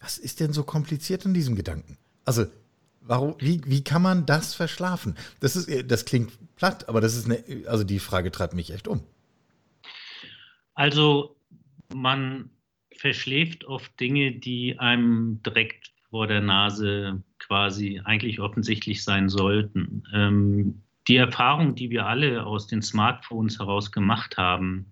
Was 0.00 0.18
ist 0.18 0.40
denn 0.40 0.52
so 0.52 0.62
kompliziert 0.62 1.24
an 1.24 1.32
diesem 1.32 1.56
Gedanken? 1.56 1.96
Also, 2.24 2.46
warum, 3.00 3.34
wie, 3.38 3.62
wie 3.64 3.82
kann 3.82 4.02
man 4.02 4.26
das 4.26 4.54
verschlafen? 4.54 5.16
Das, 5.40 5.56
ist, 5.56 5.90
das 5.90 6.04
klingt 6.04 6.32
platt, 6.56 6.88
aber 6.88 7.00
das 7.00 7.16
ist 7.16 7.26
eine, 7.26 7.42
also 7.66 7.82
die 7.82 7.98
Frage 7.98 8.30
treibt 8.30 8.54
mich 8.54 8.72
echt 8.72 8.88
um. 8.88 9.02
Also, 10.74 11.36
man 11.94 12.50
verschläft 12.94 13.64
oft 13.64 13.98
Dinge, 13.98 14.32
die 14.32 14.78
einem 14.78 15.40
direkt 15.42 15.95
vor 16.16 16.26
der 16.26 16.40
Nase 16.40 17.22
quasi 17.38 18.00
eigentlich 18.02 18.40
offensichtlich 18.40 19.04
sein 19.04 19.28
sollten. 19.28 20.02
Ähm, 20.14 20.80
die 21.08 21.16
Erfahrung, 21.16 21.74
die 21.74 21.90
wir 21.90 22.06
alle 22.06 22.46
aus 22.46 22.66
den 22.66 22.80
Smartphones 22.80 23.58
heraus 23.58 23.92
gemacht 23.92 24.38
haben, 24.38 24.86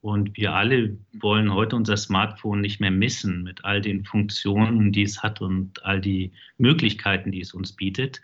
und 0.00 0.38
wir 0.38 0.54
alle 0.54 0.96
wollen 1.12 1.52
heute 1.52 1.76
unser 1.76 1.98
Smartphone 1.98 2.62
nicht 2.62 2.80
mehr 2.80 2.90
missen 2.90 3.42
mit 3.42 3.62
all 3.64 3.82
den 3.82 4.04
Funktionen, 4.04 4.90
die 4.90 5.02
es 5.02 5.22
hat 5.22 5.42
und 5.42 5.84
all 5.84 6.00
die 6.00 6.32
Möglichkeiten, 6.56 7.30
die 7.30 7.40
es 7.40 7.52
uns 7.52 7.72
bietet. 7.72 8.22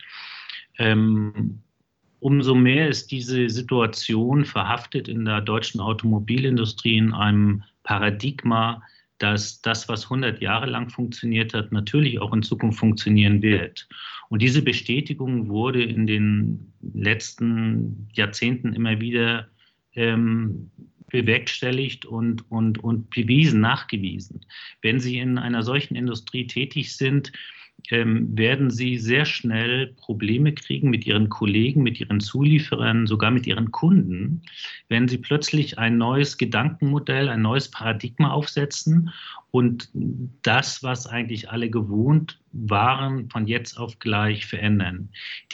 Ähm, 0.79 1.61
umso 2.21 2.55
mehr 2.55 2.89
ist 2.89 3.11
diese 3.11 3.51
Situation 3.51 4.47
verhaftet 4.47 5.09
in 5.09 5.27
der 5.27 5.43
deutschen 5.43 5.81
Automobilindustrie 5.81 6.97
in 6.97 7.13
einem 7.13 7.65
Paradigma, 7.83 8.83
dass 9.21 9.61
das, 9.61 9.89
was 9.89 10.05
100 10.05 10.41
Jahre 10.41 10.67
lang 10.67 10.89
funktioniert 10.89 11.55
hat, 11.55 11.73
natürlich 11.73 12.21
auch 12.21 12.33
in 12.33 12.43
Zukunft 12.43 12.79
funktionieren 12.79 13.43
wird. 13.43 13.87
Und 14.31 14.43
diese 14.43 14.63
Bestätigung 14.63 15.49
wurde 15.49 15.83
in 15.83 16.07
den 16.07 16.73
letzten 16.81 18.09
Jahrzehnten 18.15 18.73
immer 18.73 19.01
wieder 19.01 19.49
ähm, 19.95 20.71
bewerkstelligt 21.11 22.07
und, 22.07 22.51
und, 22.51 22.83
und 22.83 23.11
bewiesen, 23.11 23.61
nachgewiesen. 23.61 24.41
Wenn 24.81 25.01
Sie 25.01 25.19
in 25.19 25.37
einer 25.37 25.63
solchen 25.63 25.97
Industrie 25.97 26.47
tätig 26.47 26.97
sind, 26.97 27.31
ähm, 27.91 28.37
werden 28.37 28.71
sie 28.71 28.99
sehr 28.99 29.25
schnell 29.25 29.95
Probleme 29.97 30.53
kriegen 30.53 30.91
mit 30.91 31.07
ihren 31.07 31.29
Kollegen, 31.29 31.83
mit 31.83 32.01
ihren 32.01 32.21
Zulieferern, 32.21 33.07
sogar 33.07 33.31
mit 33.31 33.47
ihren 33.47 33.71
Kunden, 33.71 34.43
wenn 34.89 35.09
sie 35.09 35.19
plötzlich 35.19 35.79
ein 35.79 35.99
neues 35.99 36.39
Gedankenmodell, 36.39 37.29
ein 37.29 37.43
neues 37.43 37.71
Paradigma 37.71 38.31
aufsetzen 38.31 39.11
und 39.51 39.91
das, 40.43 40.83
was 40.83 41.07
eigentlich 41.07 41.51
alle 41.51 41.71
gewohnt 41.71 42.41
waren, 42.53 43.29
von 43.31 43.47
jetzt 43.47 43.79
auf 43.79 43.99
gleich 43.99 44.47
verändern. 44.47 45.09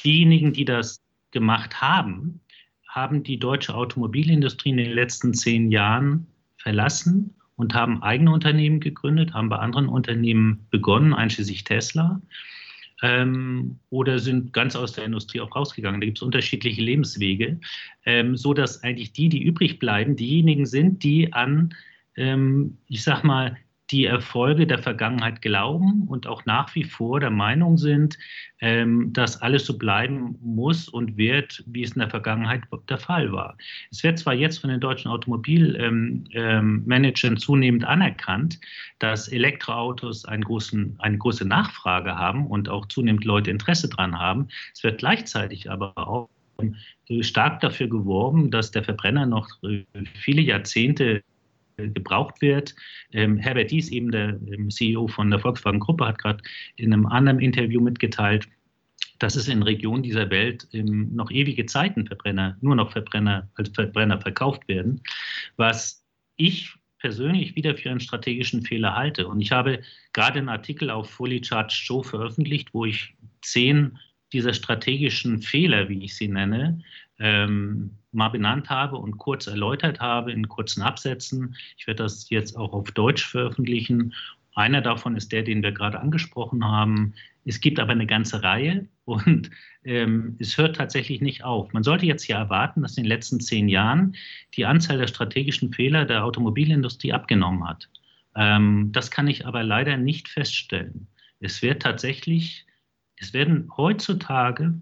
Diejenigen, 0.04 0.52
die 0.52 0.64
das 0.64 1.02
gemacht 1.30 1.80
haben, 1.80 2.40
haben 2.88 3.22
die 3.22 3.38
deutsche 3.38 3.74
Automobilindustrie 3.74 4.70
in 4.70 4.78
den 4.78 4.92
letzten 4.92 5.34
zehn 5.34 5.70
Jahren 5.70 6.26
verlassen 6.56 7.34
und 7.56 7.74
haben 7.74 8.02
eigene 8.02 8.32
Unternehmen 8.32 8.80
gegründet, 8.80 9.34
haben 9.34 9.48
bei 9.48 9.58
anderen 9.58 9.88
Unternehmen 9.88 10.66
begonnen, 10.70 11.14
einschließlich 11.14 11.64
Tesla, 11.64 12.20
ähm, 13.02 13.78
oder 13.90 14.18
sind 14.18 14.52
ganz 14.52 14.76
aus 14.76 14.92
der 14.92 15.04
Industrie 15.04 15.40
auch 15.40 15.54
rausgegangen. 15.54 16.00
Da 16.00 16.06
gibt 16.06 16.18
es 16.18 16.22
unterschiedliche 16.22 16.82
Lebenswege, 16.82 17.60
ähm, 18.04 18.36
so 18.36 18.54
dass 18.54 18.82
eigentlich 18.82 19.12
die, 19.12 19.28
die 19.28 19.42
übrig 19.42 19.78
bleiben, 19.78 20.16
diejenigen 20.16 20.66
sind, 20.66 21.02
die 21.02 21.32
an, 21.32 21.74
ähm, 22.16 22.78
ich 22.88 23.02
sag 23.02 23.24
mal, 23.24 23.56
die 23.90 24.05
Erfolge 24.05 24.66
der 24.66 24.79
Vergangenheit 24.79 25.42
glauben 25.42 26.03
und 26.09 26.27
auch 26.27 26.44
nach 26.44 26.75
wie 26.75 26.85
vor 26.85 27.20
der 27.20 27.31
Meinung 27.31 27.79
sind, 27.79 28.18
ähm, 28.61 29.12
dass 29.12 29.40
alles 29.42 29.66
so 29.66 29.79
bleiben 29.79 30.37
muss 30.40 30.88
und 30.88 31.16
wird, 31.16 31.62
wie 31.66 31.83
es 31.83 31.92
in 31.92 32.01
der 32.01 32.11
Vergangenheit 32.11 32.62
der 32.88 32.99
Fall 32.99 33.31
war. 33.33 33.57
Es 33.90 34.03
wird 34.03 34.18
zwar 34.18 34.35
jetzt 34.35 34.59
von 34.59 34.70
den 34.70 34.81
deutschen 34.81 35.11
Automobilmanagern 35.11 37.05
ähm, 37.05 37.37
zunehmend 37.37 37.85
anerkannt, 37.85 38.59
dass 38.99 39.29
Elektroautos 39.29 40.25
einen 40.25 40.42
großen, 40.42 40.96
eine 40.99 41.18
große 41.18 41.46
Nachfrage 41.46 42.16
haben 42.16 42.46
und 42.46 42.68
auch 42.68 42.87
zunehmend 42.87 43.25
Leute 43.25 43.51
Interesse 43.51 43.88
daran 43.88 44.18
haben. 44.18 44.49
Es 44.75 44.83
wird 44.83 44.99
gleichzeitig 44.99 45.70
aber 45.70 45.96
auch 45.96 46.29
stark 47.20 47.61
dafür 47.61 47.88
geworben, 47.88 48.51
dass 48.51 48.70
der 48.70 48.83
Verbrenner 48.83 49.27
noch 49.27 49.49
äh, 49.62 49.85
viele 50.14 50.42
Jahrzehnte 50.42 51.22
gebraucht 51.76 52.40
wird. 52.40 52.74
Ähm, 53.12 53.36
Herbert 53.36 53.70
Dies, 53.70 53.90
eben 53.90 54.10
der 54.10 54.40
ähm, 54.50 54.70
CEO 54.70 55.08
von 55.08 55.30
der 55.30 55.40
Volkswagen 55.40 55.80
Gruppe, 55.80 56.06
hat 56.06 56.18
gerade 56.18 56.42
in 56.76 56.92
einem 56.92 57.06
anderen 57.06 57.40
Interview 57.40 57.80
mitgeteilt, 57.80 58.48
dass 59.18 59.36
es 59.36 59.48
in 59.48 59.62
Regionen 59.62 60.02
dieser 60.02 60.30
Welt 60.30 60.66
ähm, 60.72 61.14
noch 61.14 61.30
ewige 61.30 61.66
Zeiten 61.66 62.06
Verbrenner, 62.06 62.56
nur 62.60 62.74
noch 62.74 62.92
Verbrenner 62.92 63.48
als 63.54 63.70
Verbrenner 63.70 64.20
verkauft 64.20 64.66
werden, 64.68 65.00
was 65.56 66.04
ich 66.36 66.74
persönlich 66.98 67.54
wieder 67.56 67.76
für 67.76 67.90
einen 67.90 68.00
strategischen 68.00 68.62
Fehler 68.62 68.94
halte. 68.94 69.28
Und 69.28 69.40
ich 69.40 69.52
habe 69.52 69.82
gerade 70.12 70.38
einen 70.38 70.48
Artikel 70.48 70.90
auf 70.90 71.10
Fully 71.10 71.42
Charged 71.44 71.72
Show 71.72 72.02
veröffentlicht, 72.02 72.72
wo 72.72 72.84
ich 72.84 73.14
zehn 73.42 73.98
dieser 74.32 74.54
strategischen 74.54 75.40
Fehler, 75.40 75.88
wie 75.88 76.04
ich 76.04 76.16
sie 76.16 76.28
nenne, 76.28 76.82
ähm, 77.18 77.98
mal 78.12 78.29
benannt 78.29 78.70
habe 78.70 78.96
und 78.96 79.18
kurz 79.18 79.46
erläutert 79.46 80.00
habe 80.00 80.33
in 80.33 80.48
kurzen 80.48 80.83
Absätzen. 80.83 81.57
Ich 81.76 81.87
werde 81.87 82.02
das 82.02 82.29
jetzt 82.31 82.57
auch 82.57 82.72
auf 82.72 82.90
Deutsch 82.90 83.26
veröffentlichen. 83.26 84.14
Einer 84.55 84.81
davon 84.81 85.16
ist 85.16 85.33
der, 85.33 85.42
den 85.42 85.62
wir 85.62 85.72
gerade 85.72 86.00
angesprochen 86.00 86.64
haben. 86.64 87.14
Es 87.44 87.61
gibt 87.61 87.79
aber 87.79 87.92
eine 87.92 88.07
ganze 88.07 88.42
Reihe 88.42 88.88
und 89.05 89.50
ähm, 89.85 90.37
es 90.38 90.57
hört 90.59 90.76
tatsächlich 90.76 91.20
nicht 91.20 91.44
auf. 91.44 91.72
Man 91.72 91.83
sollte 91.83 92.07
jetzt 92.07 92.26
ja 92.26 92.38
erwarten, 92.38 92.83
dass 92.83 92.96
in 92.96 93.05
den 93.05 93.09
letzten 93.09 93.38
zehn 93.40 93.68
Jahren 93.68 94.16
die 94.55 94.66
Anzahl 94.66 94.98
der 94.98 95.07
strategischen 95.07 95.72
Fehler 95.72 96.07
der 96.07 96.24
Automobilindustrie 96.24 97.12
abgenommen 97.12 97.68
hat. 97.68 97.88
Ähm, 98.35 98.90
das 98.92 99.11
kann 99.11 99.29
ich 99.29 99.46
aber 99.46 99.62
leider 99.62 99.96
nicht 99.96 100.29
feststellen. 100.29 101.07
Es 101.38 101.62
wird 101.62 101.83
tatsächlich, 101.83 102.66
es 103.16 103.33
werden 103.33 103.70
heutzutage 103.76 104.74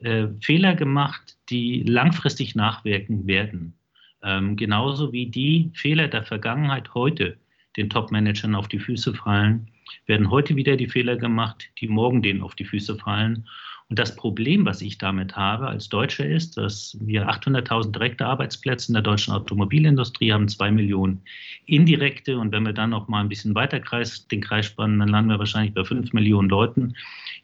äh, 0.00 0.28
Fehler 0.40 0.74
gemacht, 0.74 1.36
die 1.48 1.82
langfristig 1.82 2.54
nachwirken 2.54 3.26
werden. 3.26 3.74
Ähm, 4.22 4.56
genauso 4.56 5.12
wie 5.12 5.26
die 5.26 5.70
Fehler 5.74 6.08
der 6.08 6.24
Vergangenheit 6.24 6.94
heute 6.94 7.38
den 7.76 7.88
Top-Managern 7.88 8.54
auf 8.54 8.68
die 8.68 8.78
Füße 8.78 9.14
fallen, 9.14 9.70
werden 10.06 10.30
heute 10.30 10.56
wieder 10.56 10.76
die 10.76 10.88
Fehler 10.88 11.16
gemacht, 11.16 11.68
die 11.80 11.88
morgen 11.88 12.22
denen 12.22 12.42
auf 12.42 12.54
die 12.54 12.64
Füße 12.64 12.96
fallen. 12.96 13.48
Und 13.90 13.98
das 13.98 14.14
Problem, 14.14 14.64
was 14.66 14.82
ich 14.82 14.98
damit 14.98 15.34
habe 15.34 15.66
als 15.66 15.88
Deutscher, 15.88 16.24
ist, 16.24 16.56
dass 16.56 16.96
wir 17.00 17.28
800.000 17.28 17.90
direkte 17.90 18.24
Arbeitsplätze 18.24 18.88
in 18.88 18.94
der 18.94 19.02
deutschen 19.02 19.34
Automobilindustrie 19.34 20.32
haben, 20.32 20.46
zwei 20.46 20.70
Millionen 20.70 21.22
indirekte. 21.66 22.38
Und 22.38 22.52
wenn 22.52 22.64
wir 22.64 22.72
dann 22.72 22.90
noch 22.90 23.08
mal 23.08 23.20
ein 23.20 23.28
bisschen 23.28 23.56
weiter 23.56 23.80
Kreis, 23.80 24.28
den 24.28 24.42
Kreis 24.42 24.66
spannen, 24.66 25.00
dann 25.00 25.08
landen 25.08 25.30
wir 25.30 25.40
wahrscheinlich 25.40 25.74
bei 25.74 25.82
fünf 25.82 26.12
Millionen 26.12 26.48
Leuten, 26.48 26.94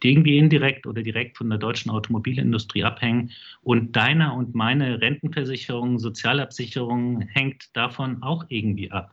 die 0.04 0.12
irgendwie 0.12 0.38
indirekt 0.38 0.86
oder 0.86 1.02
direkt 1.02 1.36
von 1.36 1.50
der 1.50 1.58
deutschen 1.58 1.90
Automobilindustrie 1.90 2.84
abhängen. 2.84 3.32
Und 3.64 3.96
deiner 3.96 4.32
und 4.32 4.54
meine 4.54 5.00
Rentenversicherung, 5.00 5.98
Sozialabsicherung 5.98 7.22
hängt 7.22 7.76
davon 7.76 8.22
auch 8.22 8.44
irgendwie 8.50 8.92
ab. 8.92 9.12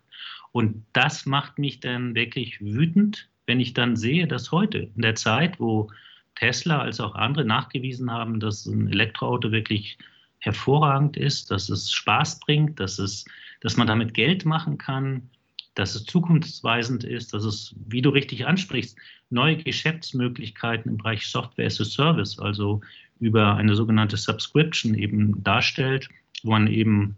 Und 0.51 0.85
das 0.93 1.25
macht 1.25 1.57
mich 1.57 1.79
dann 1.79 2.13
wirklich 2.13 2.61
wütend, 2.61 3.27
wenn 3.47 3.59
ich 3.59 3.73
dann 3.73 3.95
sehe, 3.95 4.27
dass 4.27 4.51
heute 4.51 4.91
in 4.95 5.01
der 5.01 5.15
Zeit, 5.15 5.59
wo 5.59 5.89
Tesla 6.35 6.79
als 6.79 6.99
auch 6.99 7.15
andere 7.15 7.45
nachgewiesen 7.45 8.11
haben, 8.11 8.39
dass 8.39 8.65
ein 8.65 8.87
Elektroauto 8.87 9.51
wirklich 9.51 9.97
hervorragend 10.39 11.15
ist, 11.17 11.51
dass 11.51 11.69
es 11.69 11.91
Spaß 11.91 12.39
bringt, 12.41 12.79
dass, 12.79 12.99
es, 12.99 13.25
dass 13.61 13.77
man 13.77 13.87
damit 13.87 14.13
Geld 14.13 14.45
machen 14.45 14.77
kann, 14.77 15.29
dass 15.75 15.95
es 15.95 16.05
zukunftsweisend 16.05 17.03
ist, 17.03 17.33
dass 17.33 17.45
es, 17.45 17.75
wie 17.87 18.01
du 18.01 18.09
richtig 18.09 18.45
ansprichst, 18.45 18.97
neue 19.29 19.57
Geschäftsmöglichkeiten 19.57 20.91
im 20.91 20.97
Bereich 20.97 21.25
Software 21.25 21.65
as 21.65 21.81
a 21.81 21.85
Service, 21.85 22.37
also 22.39 22.81
über 23.19 23.55
eine 23.55 23.75
sogenannte 23.75 24.17
Subscription 24.17 24.93
eben 24.93 25.43
darstellt, 25.43 26.09
wo 26.43 26.51
man 26.51 26.67
eben 26.67 27.17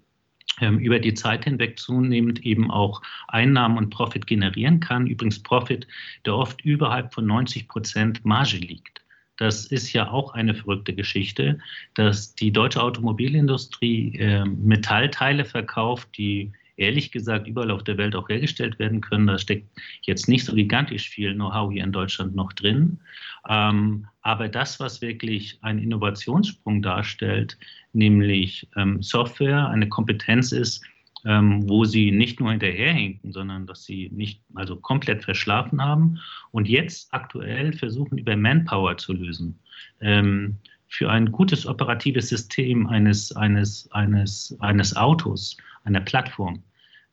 ähm, 0.61 0.79
über 0.79 0.99
die 0.99 1.13
Zeit 1.13 1.43
hinweg 1.43 1.79
zunehmend 1.79 2.45
eben 2.45 2.71
auch 2.71 3.01
Einnahmen 3.27 3.77
und 3.77 3.89
Profit 3.89 4.27
generieren 4.27 4.79
kann. 4.79 5.07
Übrigens 5.07 5.41
Profit, 5.41 5.87
der 6.25 6.35
oft 6.35 6.61
überhalb 6.63 7.13
von 7.13 7.25
90 7.25 7.67
Prozent 7.67 8.23
Marge 8.23 8.57
liegt. 8.57 9.04
Das 9.37 9.65
ist 9.65 9.91
ja 9.93 10.09
auch 10.09 10.33
eine 10.33 10.55
verrückte 10.55 10.93
Geschichte, 10.93 11.59
dass 11.93 12.35
die 12.35 12.51
deutsche 12.51 12.81
Automobilindustrie 12.81 14.17
äh, 14.17 14.45
Metallteile 14.45 15.45
verkauft, 15.45 16.09
die 16.17 16.51
ehrlich 16.77 17.11
gesagt 17.11 17.47
überall 17.47 17.71
auf 17.71 17.83
der 17.83 17.97
Welt 17.97 18.15
auch 18.15 18.29
hergestellt 18.29 18.79
werden 18.79 19.01
können. 19.01 19.27
Da 19.27 19.37
steckt 19.37 19.67
jetzt 20.01 20.27
nicht 20.27 20.45
so 20.45 20.53
gigantisch 20.53 21.09
viel 21.09 21.33
Know-how 21.33 21.71
hier 21.71 21.83
in 21.83 21.91
Deutschland 21.91 22.35
noch 22.35 22.51
drin. 22.53 22.99
Ähm, 23.47 24.07
aber 24.21 24.47
das, 24.47 24.79
was 24.79 25.01
wirklich 25.01 25.57
einen 25.61 25.79
Innovationssprung 25.79 26.81
darstellt, 26.81 27.57
nämlich 27.93 28.67
ähm, 28.75 29.01
Software, 29.01 29.69
eine 29.69 29.87
Kompetenz 29.87 30.51
ist, 30.51 30.83
ähm, 31.25 31.67
wo 31.67 31.85
sie 31.85 32.11
nicht 32.11 32.39
nur 32.39 32.51
hinterherhinken, 32.51 33.31
sondern 33.31 33.65
dass 33.65 33.83
sie 33.83 34.09
nicht, 34.13 34.41
also 34.53 34.75
komplett 34.75 35.23
verschlafen 35.23 35.81
haben 35.81 36.19
und 36.51 36.69
jetzt 36.69 37.11
aktuell 37.13 37.73
versuchen, 37.73 38.19
über 38.19 38.35
Manpower 38.35 38.97
zu 38.97 39.13
lösen. 39.13 39.59
Ähm, 40.01 40.57
für 40.87 41.09
ein 41.09 41.31
gutes 41.31 41.65
operatives 41.65 42.29
System 42.29 42.87
eines, 42.87 43.35
eines, 43.35 43.91
eines, 43.91 44.55
eines 44.59 44.95
Autos, 44.95 45.57
einer 45.83 45.99
Plattform, 45.99 46.63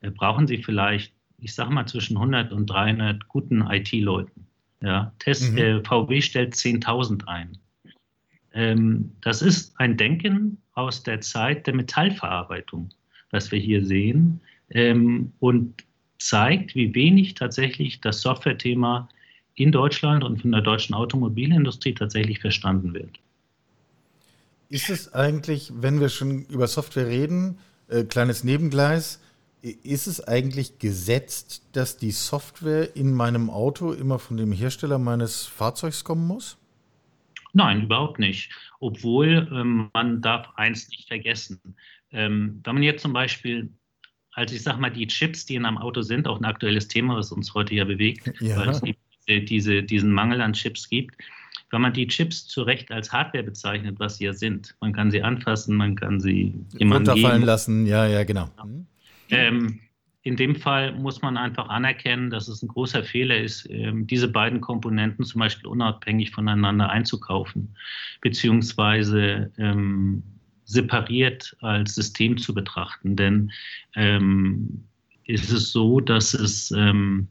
äh, 0.02 0.10
brauchen 0.10 0.46
Sie 0.46 0.58
vielleicht, 0.58 1.14
ich 1.38 1.54
sage 1.54 1.72
mal, 1.72 1.86
zwischen 1.86 2.18
100 2.18 2.52
und 2.52 2.66
300 2.66 3.26
guten 3.28 3.62
IT-Leuten. 3.62 4.46
Ja, 4.82 5.12
Test, 5.20 5.52
mhm. 5.52 5.58
äh, 5.58 5.84
VW 5.84 6.20
stellt 6.20 6.54
10.000 6.54 7.26
ein. 7.28 7.56
Ähm, 8.52 9.12
das 9.22 9.40
ist 9.40 9.78
ein 9.80 9.96
Denken 9.96 10.58
aus 10.74 11.02
der 11.02 11.20
Zeit 11.22 11.66
der 11.66 11.74
Metallverarbeitung 11.74 12.90
was 13.32 13.50
wir 13.50 13.58
hier 13.58 13.84
sehen, 13.84 14.40
ähm, 14.70 15.32
und 15.40 15.84
zeigt, 16.18 16.74
wie 16.74 16.94
wenig 16.94 17.34
tatsächlich 17.34 18.00
das 18.00 18.20
Software-Thema 18.20 19.08
in 19.54 19.72
Deutschland 19.72 20.24
und 20.24 20.40
von 20.40 20.52
der 20.52 20.60
deutschen 20.60 20.94
Automobilindustrie 20.94 21.94
tatsächlich 21.94 22.38
verstanden 22.40 22.94
wird. 22.94 23.18
Ist 24.68 24.88
es 24.88 25.12
eigentlich, 25.12 25.70
wenn 25.74 26.00
wir 26.00 26.08
schon 26.08 26.44
über 26.46 26.66
Software 26.66 27.08
reden, 27.08 27.58
äh, 27.88 28.04
kleines 28.04 28.44
Nebengleis, 28.44 29.20
ist 29.62 30.06
es 30.06 30.26
eigentlich 30.26 30.78
gesetzt, 30.78 31.62
dass 31.72 31.96
die 31.96 32.10
Software 32.10 32.96
in 32.96 33.12
meinem 33.12 33.48
Auto 33.48 33.92
immer 33.92 34.18
von 34.18 34.36
dem 34.36 34.50
Hersteller 34.50 34.98
meines 34.98 35.44
Fahrzeugs 35.44 36.02
kommen 36.02 36.26
muss? 36.26 36.56
Nein, 37.52 37.82
überhaupt 37.82 38.18
nicht. 38.18 38.50
Obwohl 38.80 39.48
ähm, 39.52 39.90
man 39.92 40.22
darf 40.22 40.48
eins 40.56 40.88
nicht 40.88 41.06
vergessen. 41.06 41.60
Ähm, 42.12 42.60
wenn 42.64 42.74
man 42.74 42.82
jetzt 42.82 43.02
zum 43.02 43.12
Beispiel, 43.12 43.70
also 44.32 44.54
ich 44.54 44.62
sage 44.62 44.80
mal, 44.80 44.90
die 44.90 45.06
Chips, 45.06 45.46
die 45.46 45.54
in 45.54 45.64
einem 45.64 45.78
Auto 45.78 46.02
sind, 46.02 46.26
auch 46.26 46.38
ein 46.38 46.44
aktuelles 46.44 46.88
Thema, 46.88 47.16
was 47.16 47.32
uns 47.32 47.54
heute 47.54 47.74
ja 47.74 47.84
bewegt, 47.84 48.32
ja. 48.40 48.56
weil 48.56 48.68
es 48.68 48.80
diese, 48.80 49.40
diese, 49.40 49.82
diesen 49.82 50.12
Mangel 50.12 50.40
an 50.40 50.52
Chips 50.52 50.88
gibt. 50.88 51.16
Wenn 51.70 51.80
man 51.80 51.94
die 51.94 52.06
Chips 52.06 52.46
zu 52.46 52.62
Recht 52.62 52.92
als 52.92 53.12
Hardware 53.12 53.44
bezeichnet, 53.44 53.98
was 53.98 54.18
sie 54.18 54.26
ja 54.26 54.34
sind, 54.34 54.76
man 54.80 54.92
kann 54.92 55.10
sie 55.10 55.22
anfassen, 55.22 55.74
man 55.76 55.96
kann 55.96 56.20
sie 56.20 56.54
jemandem 56.76 57.14
runterfallen 57.14 57.42
lassen, 57.42 57.86
ja, 57.86 58.06
ja, 58.06 58.24
genau. 58.24 58.50
Mhm. 58.62 58.86
Ähm, 59.30 59.80
in 60.24 60.36
dem 60.36 60.54
Fall 60.54 60.92
muss 60.92 61.20
man 61.20 61.36
einfach 61.36 61.68
anerkennen, 61.68 62.30
dass 62.30 62.46
es 62.46 62.62
ein 62.62 62.68
großer 62.68 63.02
Fehler 63.02 63.38
ist, 63.38 63.68
ähm, 63.70 64.06
diese 64.06 64.28
beiden 64.28 64.60
Komponenten 64.60 65.24
zum 65.24 65.40
Beispiel 65.40 65.66
unabhängig 65.66 66.30
voneinander 66.30 66.90
einzukaufen, 66.90 67.74
beziehungsweise 68.20 69.50
ähm, 69.58 70.22
separiert 70.64 71.56
als 71.60 71.94
System 71.94 72.38
zu 72.38 72.54
betrachten. 72.54 73.16
Denn 73.16 73.52
ähm, 73.94 74.84
ist 75.24 75.50
es 75.50 75.72
so, 75.72 76.00
dass 76.00 76.34
es, 76.34 76.70
ähm, 76.72 77.28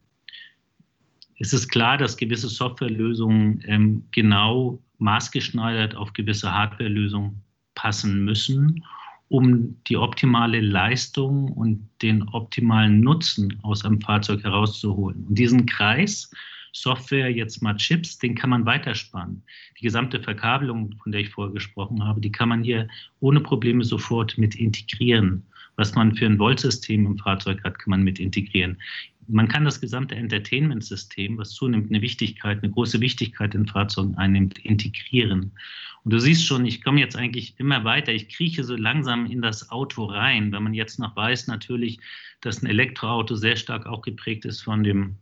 es 1.39 1.53
ist 1.53 1.69
klar, 1.69 1.97
dass 1.97 2.17
gewisse 2.17 2.49
Softwarelösungen 2.49 3.63
ähm, 3.65 4.03
genau 4.11 4.81
maßgeschneidert 4.97 5.95
auf 5.95 6.13
gewisse 6.13 6.53
Hardwarelösungen 6.53 7.41
passen 7.75 8.23
müssen, 8.23 8.83
um 9.29 9.81
die 9.87 9.97
optimale 9.97 10.59
Leistung 10.59 11.51
und 11.53 11.89
den 12.01 12.23
optimalen 12.29 12.99
Nutzen 12.99 13.57
aus 13.63 13.83
einem 13.85 14.01
Fahrzeug 14.01 14.43
herauszuholen. 14.43 15.25
Und 15.27 15.35
diesen 15.35 15.65
Kreis 15.65 16.31
Software, 16.73 17.29
jetzt 17.29 17.61
mal 17.61 17.75
Chips, 17.75 18.17
den 18.17 18.35
kann 18.35 18.49
man 18.49 18.65
weiterspannen. 18.65 19.43
Die 19.77 19.83
gesamte 19.83 20.21
Verkabelung, 20.21 20.95
von 21.03 21.11
der 21.11 21.21
ich 21.21 21.29
vorher 21.29 21.53
gesprochen 21.53 22.03
habe, 22.03 22.21
die 22.21 22.31
kann 22.31 22.49
man 22.49 22.63
hier 22.63 22.87
ohne 23.19 23.41
Probleme 23.41 23.83
sofort 23.83 24.37
mit 24.37 24.55
integrieren. 24.55 25.43
Was 25.75 25.95
man 25.95 26.15
für 26.15 26.25
ein 26.25 26.39
Volt-System 26.39 27.05
im 27.05 27.17
Fahrzeug 27.17 27.63
hat, 27.63 27.79
kann 27.79 27.91
man 27.91 28.03
mit 28.03 28.19
integrieren. 28.19 28.77
Man 29.27 29.47
kann 29.47 29.65
das 29.65 29.79
gesamte 29.79 30.15
Entertainment-System, 30.15 31.37
was 31.37 31.51
zunehmend 31.51 31.89
eine 31.89 32.01
Wichtigkeit, 32.01 32.61
eine 32.61 32.71
große 32.71 32.99
Wichtigkeit 32.99 33.55
in 33.55 33.67
Fahrzeugen 33.67 34.15
einnimmt, 34.15 34.59
integrieren. 34.59 35.51
Und 36.03 36.13
du 36.13 36.19
siehst 36.19 36.45
schon, 36.45 36.65
ich 36.65 36.83
komme 36.83 36.99
jetzt 36.99 37.15
eigentlich 37.15 37.53
immer 37.57 37.83
weiter. 37.83 38.11
Ich 38.11 38.29
krieche 38.29 38.63
so 38.63 38.75
langsam 38.75 39.25
in 39.25 39.41
das 39.41 39.69
Auto 39.69 40.05
rein, 40.05 40.51
wenn 40.51 40.63
man 40.63 40.73
jetzt 40.73 40.99
noch 40.99 41.15
weiß 41.15 41.47
natürlich, 41.47 41.99
dass 42.41 42.61
ein 42.61 42.67
Elektroauto 42.67 43.35
sehr 43.35 43.55
stark 43.55 43.85
auch 43.85 44.01
geprägt 44.01 44.45
ist 44.45 44.61
von 44.61 44.83
dem 44.83 45.17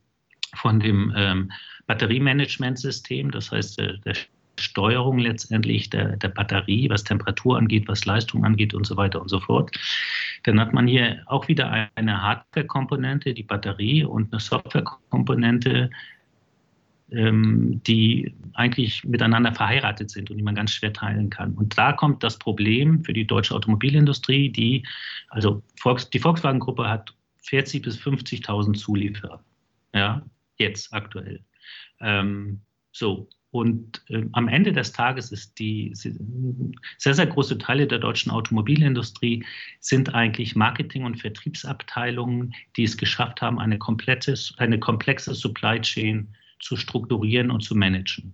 von 0.56 0.80
dem 0.80 1.14
ähm, 1.16 1.52
Batteriemanagementsystem, 1.88 3.32
das 3.32 3.52
heißt 3.52 3.80
der, 3.80 3.98
der 3.98 4.16
Steuerung 4.60 5.20
letztendlich 5.20 5.90
der, 5.90 6.18
der, 6.18 6.28
Batterie, 6.30 6.90
was 6.90 7.04
Temperatur 7.04 7.58
angeht, 7.58 7.88
was 7.88 8.06
Leistung 8.06 8.46
angeht 8.46 8.74
und 8.74 8.86
so 8.86 8.98
weiter 8.98 9.22
und 9.22 9.30
so 9.30 9.40
fort. 9.40 9.72
Dann 10.44 10.60
hat 10.60 10.74
man 10.74 10.88
hier 10.88 11.24
auch 11.26 11.48
wieder 11.48 11.90
eine 11.96 12.22
Hardware-Komponente, 12.22 13.34
die 13.34 13.44
Batterie, 13.44 14.04
und 14.04 14.32
eine 14.32 14.40
Software-Komponente, 14.40 15.90
ähm, 17.12 17.82
die 17.88 18.34
eigentlich 18.54 19.04
miteinander 19.04 19.54
verheiratet 19.54 20.12
sind 20.12 20.30
und 20.30 20.38
die 20.38 20.44
man 20.44 20.56
ganz 20.56 20.72
schwer 20.72 20.94
teilen 20.94 21.30
kann. 21.30 21.54
Und 21.54 21.78
da 21.78 21.94
kommt 21.94 22.24
das 22.24 22.38
Problem 22.38 23.04
für 23.04 23.14
die 23.14 23.26
deutsche 23.26 23.56
Automobilindustrie, 23.56 24.50
die, 24.50 24.86
also 25.30 25.64
Volks, 25.80 26.10
die 26.10 26.20
Volkswagen-Gruppe 26.20 26.88
hat 26.88 27.14
40.000 27.48 27.84
bis 27.84 27.98
50.000 27.98 28.78
Zulieferer. 28.78 29.44
Ja, 29.94 30.22
jetzt 30.60 30.94
aktuell. 30.94 31.44
Ähm, 32.00 32.62
so, 32.92 33.30
und 33.52 34.04
äh, 34.10 34.26
am 34.34 34.48
Ende 34.48 34.72
des 34.72 34.92
Tages 34.92 35.32
ist 35.32 35.58
die 35.58 35.92
sehr, 35.94 37.14
sehr 37.14 37.26
große 37.26 37.58
Teile 37.58 37.88
der 37.88 37.98
deutschen 37.98 38.32
Automobilindustrie 38.32 39.44
sind 39.80 40.14
eigentlich 40.14 40.56
Marketing- 40.56 41.06
und 41.06 41.20
Vertriebsabteilungen, 41.20 42.54
die 42.78 42.84
es 42.84 42.96
geschafft 42.96 43.42
haben, 43.42 43.60
eine, 43.60 43.80
komplette, 43.80 44.36
eine 44.58 44.80
komplexe 44.80 45.34
Supply 45.34 45.82
Chain 45.82 46.36
zu 46.60 46.76
strukturieren 46.76 47.50
und 47.50 47.62
zu 47.62 47.76
managen, 47.76 48.34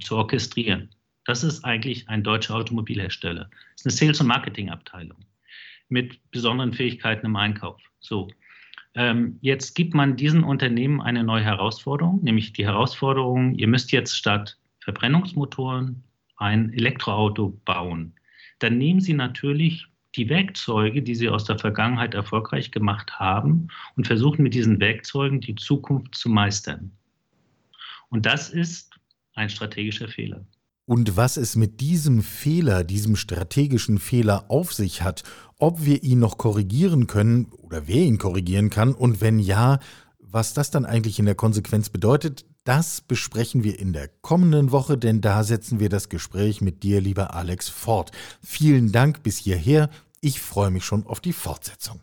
zu 0.00 0.16
orchestrieren. 0.16 0.90
Das 1.24 1.44
ist 1.44 1.64
eigentlich 1.64 2.08
ein 2.08 2.22
deutscher 2.22 2.56
Automobilhersteller. 2.56 3.48
Das 3.76 3.80
ist 3.80 3.86
eine 3.86 3.92
Sales- 3.92 4.20
und 4.20 4.26
Marketing-Abteilung 4.26 5.24
mit 5.88 6.18
besonderen 6.30 6.72
Fähigkeiten 6.72 7.26
im 7.26 7.36
Einkauf. 7.36 7.80
So. 8.00 8.28
Ähm, 8.94 9.38
jetzt 9.40 9.74
gibt 9.74 9.94
man 9.94 10.16
diesen 10.16 10.44
Unternehmen 10.44 11.00
eine 11.00 11.24
neue 11.24 11.44
Herausforderung, 11.44 12.22
nämlich 12.22 12.52
die 12.52 12.66
Herausforderung, 12.66 13.54
ihr 13.54 13.68
müsst 13.68 13.92
jetzt 13.92 14.16
statt 14.16 14.58
Verbrennungsmotoren 14.80 16.02
ein 16.36 16.72
Elektroauto 16.72 17.58
bauen, 17.64 18.14
dann 18.58 18.78
nehmen 18.78 19.00
Sie 19.00 19.14
natürlich 19.14 19.86
die 20.14 20.28
Werkzeuge, 20.28 21.02
die 21.02 21.14
Sie 21.14 21.28
aus 21.28 21.44
der 21.44 21.58
Vergangenheit 21.58 22.14
erfolgreich 22.14 22.70
gemacht 22.70 23.18
haben 23.18 23.68
und 23.96 24.06
versuchen 24.06 24.42
mit 24.42 24.54
diesen 24.54 24.78
Werkzeugen 24.78 25.40
die 25.40 25.54
Zukunft 25.54 26.14
zu 26.14 26.28
meistern. 26.28 26.92
Und 28.10 28.26
das 28.26 28.50
ist 28.50 28.92
ein 29.34 29.48
strategischer 29.48 30.08
Fehler. 30.08 30.44
Und 30.92 31.16
was 31.16 31.38
es 31.38 31.56
mit 31.56 31.80
diesem 31.80 32.22
Fehler, 32.22 32.84
diesem 32.84 33.16
strategischen 33.16 33.98
Fehler 33.98 34.50
auf 34.50 34.74
sich 34.74 35.00
hat, 35.00 35.22
ob 35.58 35.86
wir 35.86 36.02
ihn 36.02 36.18
noch 36.18 36.36
korrigieren 36.36 37.06
können 37.06 37.46
oder 37.62 37.88
wer 37.88 38.02
ihn 38.02 38.18
korrigieren 38.18 38.68
kann 38.68 38.92
und 38.92 39.22
wenn 39.22 39.38
ja, 39.38 39.78
was 40.20 40.52
das 40.52 40.70
dann 40.70 40.84
eigentlich 40.84 41.18
in 41.18 41.24
der 41.24 41.34
Konsequenz 41.34 41.88
bedeutet, 41.88 42.44
das 42.64 43.00
besprechen 43.00 43.64
wir 43.64 43.78
in 43.78 43.94
der 43.94 44.08
kommenden 44.20 44.70
Woche, 44.70 44.98
denn 44.98 45.22
da 45.22 45.44
setzen 45.44 45.80
wir 45.80 45.88
das 45.88 46.10
Gespräch 46.10 46.60
mit 46.60 46.82
dir, 46.82 47.00
lieber 47.00 47.32
Alex, 47.32 47.70
fort. 47.70 48.10
Vielen 48.42 48.92
Dank 48.92 49.22
bis 49.22 49.38
hierher. 49.38 49.88
Ich 50.20 50.42
freue 50.42 50.70
mich 50.70 50.84
schon 50.84 51.06
auf 51.06 51.20
die 51.20 51.32
Fortsetzung. 51.32 52.00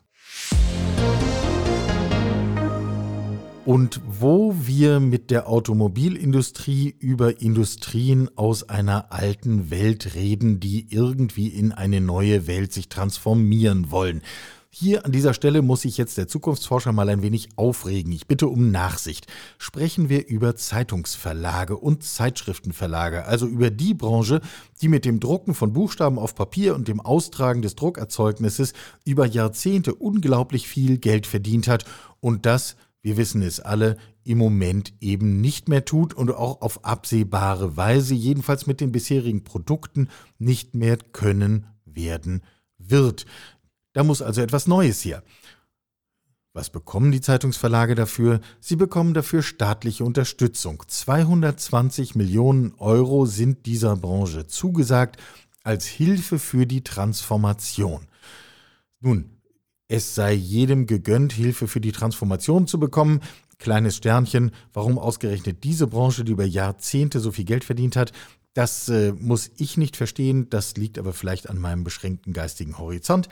Und 3.70 4.02
wo 4.04 4.56
wir 4.58 5.00
mit 5.00 5.30
der 5.30 5.48
Automobilindustrie 5.48 6.96
über 6.98 7.40
Industrien 7.40 8.28
aus 8.36 8.68
einer 8.68 9.14
alten 9.14 9.70
Welt 9.70 10.16
reden, 10.16 10.60
die 10.60 10.88
irgendwie 10.90 11.50
in 11.50 11.72
eine 11.72 12.02
neue 12.02 12.48
Welt 12.48 12.74
sich 12.74 12.90
transformieren 12.90 13.92
wollen. 13.92 14.24
Hier 14.72 15.06
an 15.06 15.12
dieser 15.12 15.36
Stelle 15.36 15.62
muss 15.62 15.82
sich 15.82 15.98
jetzt 15.98 16.18
der 16.18 16.28
Zukunftsforscher 16.28 16.94
mal 16.94 17.10
ein 17.10 17.22
wenig 17.22 17.50
aufregen. 17.58 18.12
Ich 18.12 18.26
bitte 18.26 18.48
um 18.48 18.72
Nachsicht. 18.72 19.28
Sprechen 19.60 20.10
wir 20.10 20.28
über 20.28 20.56
Zeitungsverlage 20.56 21.78
und 21.78 22.04
Zeitschriftenverlage, 22.04 23.26
also 23.26 23.46
über 23.46 23.70
die 23.70 23.94
Branche, 23.94 24.42
die 24.82 24.88
mit 24.88 25.06
dem 25.06 25.20
Drucken 25.20 25.54
von 25.54 25.74
Buchstaben 25.74 26.18
auf 26.18 26.34
Papier 26.34 26.74
und 26.74 26.88
dem 26.88 27.02
Austragen 27.02 27.62
des 27.62 27.76
Druckerzeugnisses 27.76 28.74
über 29.06 29.28
Jahrzehnte 29.28 29.94
unglaublich 29.94 30.68
viel 30.68 30.98
Geld 30.98 31.28
verdient 31.28 31.68
hat 31.68 31.86
und 32.20 32.48
das, 32.48 32.76
wir 33.02 33.18
wissen 33.18 33.42
es 33.42 33.60
alle, 33.60 33.98
im 34.24 34.38
Moment 34.38 34.94
eben 35.00 35.42
nicht 35.42 35.70
mehr 35.70 35.86
tut 35.86 36.14
und 36.14 36.32
auch 36.32 36.62
auf 36.62 36.84
absehbare 36.84 37.78
Weise, 37.78 38.14
jedenfalls 38.14 38.68
mit 38.68 38.82
den 38.82 38.92
bisherigen 38.92 39.44
Produkten, 39.44 40.10
nicht 40.38 40.76
mehr 40.76 40.98
können 40.98 41.68
werden 41.86 42.44
wird. 42.78 43.26
Da 43.94 44.04
muss 44.04 44.22
also 44.22 44.42
etwas 44.42 44.68
Neues 44.68 45.04
her. 45.04 45.24
Was 46.54 46.70
bekommen 46.70 47.12
die 47.12 47.22
Zeitungsverlage 47.22 47.96
dafür? 47.96 48.42
Sie 48.60 48.76
bekommen 48.76 49.14
dafür 49.14 49.44
staatliche 49.44 50.04
Unterstützung. 50.04 50.84
220 50.86 52.16
Millionen 52.16 52.74
Euro 52.76 53.26
sind 53.26 53.66
dieser 53.66 53.96
Branche 53.96 54.48
zugesagt 54.48 55.22
als 55.64 55.86
Hilfe 55.86 56.40
für 56.40 56.66
die 56.66 56.84
Transformation. 56.84 58.08
Nun, 59.00 59.39
es 59.90 60.16
sei 60.16 60.34
jedem 60.34 60.86
gegönnt, 60.86 61.34
Hilfe 61.34 61.68
für 61.68 61.82
die 61.82 61.92
Transformation 61.92 62.68
zu 62.68 62.80
bekommen. 62.80 63.20
Kleines 63.58 63.98
Sternchen, 63.98 64.52
warum 64.72 64.98
ausgerechnet 64.98 65.66
diese 65.66 65.88
Branche, 65.88 66.24
die 66.24 66.32
über 66.32 66.46
Jahrzehnte 66.46 67.20
so 67.20 67.32
viel 67.32 67.44
Geld 67.44 67.66
verdient 67.66 67.98
hat, 67.98 68.14
das 68.54 68.88
äh, 68.88 69.14
muss 69.14 69.52
ich 69.58 69.78
nicht 69.78 69.98
verstehen, 69.98 70.50
das 70.50 70.78
liegt 70.78 70.98
aber 70.98 71.12
vielleicht 71.12 71.50
an 71.50 71.58
meinem 71.58 71.84
beschränkten 71.84 72.34
geistigen 72.34 72.78
Horizont. 72.78 73.30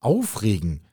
Aufregen 0.00 0.87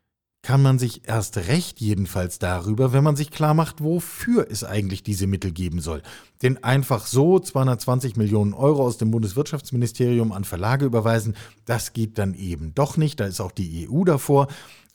kann 0.46 0.62
man 0.62 0.78
sich 0.78 1.08
erst 1.08 1.38
recht 1.38 1.82
jedenfalls 1.82 2.38
darüber, 2.38 2.94
wenn 2.94 3.04
man 3.04 3.16
sich 3.16 3.32
klar 3.32 3.56
macht, 3.56 3.82
wofür 3.82 4.46
es 4.48 4.64
eigentlich 4.64 5.02
diese 5.02 5.26
Mittel 5.26 5.52
geben 5.52 5.82
soll. 5.82 6.04
Denn 6.44 6.64
einfach 6.64 7.08
so 7.08 7.40
220 7.40 8.16
Millionen 8.16 8.54
Euro 8.54 8.86
aus 8.86 9.00
dem 9.00 9.10
Bundeswirtschaftsministerium 9.10 10.32
an 10.32 10.44
Verlage 10.44 10.86
überweisen, 10.86 11.36
das 11.66 11.94
geht 11.94 12.20
dann 12.20 12.36
eben 12.36 12.76
doch 12.76 12.96
nicht, 12.96 13.20
da 13.20 13.26
ist 13.26 13.42
auch 13.42 13.52
die 13.52 13.90
EU 13.90 14.04
davor. 14.04 14.48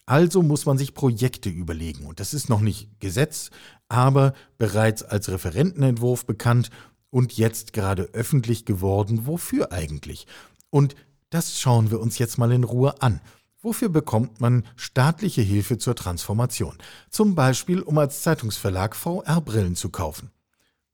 Also 0.06 0.40
muss 0.42 0.66
man 0.66 0.78
sich 0.78 0.94
Projekte 0.94 1.48
überlegen. 1.48 2.06
Und 2.06 2.20
das 2.20 2.32
ist 2.32 2.48
noch 2.48 2.60
nicht 2.60 3.00
Gesetz, 3.00 3.50
aber 3.88 4.34
bereits 4.56 5.02
als 5.02 5.28
Referentenentwurf 5.30 6.26
bekannt 6.26 6.70
und 7.10 7.32
jetzt 7.32 7.72
gerade 7.72 8.04
öffentlich 8.12 8.66
geworden, 8.66 9.26
wofür 9.26 9.72
eigentlich. 9.72 10.28
Und 10.70 10.94
das 11.30 11.58
schauen 11.58 11.90
wir 11.90 11.98
uns 11.98 12.18
jetzt 12.18 12.38
mal 12.38 12.52
in 12.52 12.62
Ruhe 12.62 13.02
an. 13.02 13.20
Wofür 13.62 13.90
bekommt 13.90 14.40
man 14.40 14.64
staatliche 14.74 15.42
Hilfe 15.42 15.76
zur 15.76 15.94
Transformation? 15.94 16.78
Zum 17.10 17.34
Beispiel, 17.34 17.82
um 17.82 17.98
als 17.98 18.22
Zeitungsverlag 18.22 18.96
VR-Brillen 18.96 19.76
zu 19.76 19.90
kaufen. 19.90 20.30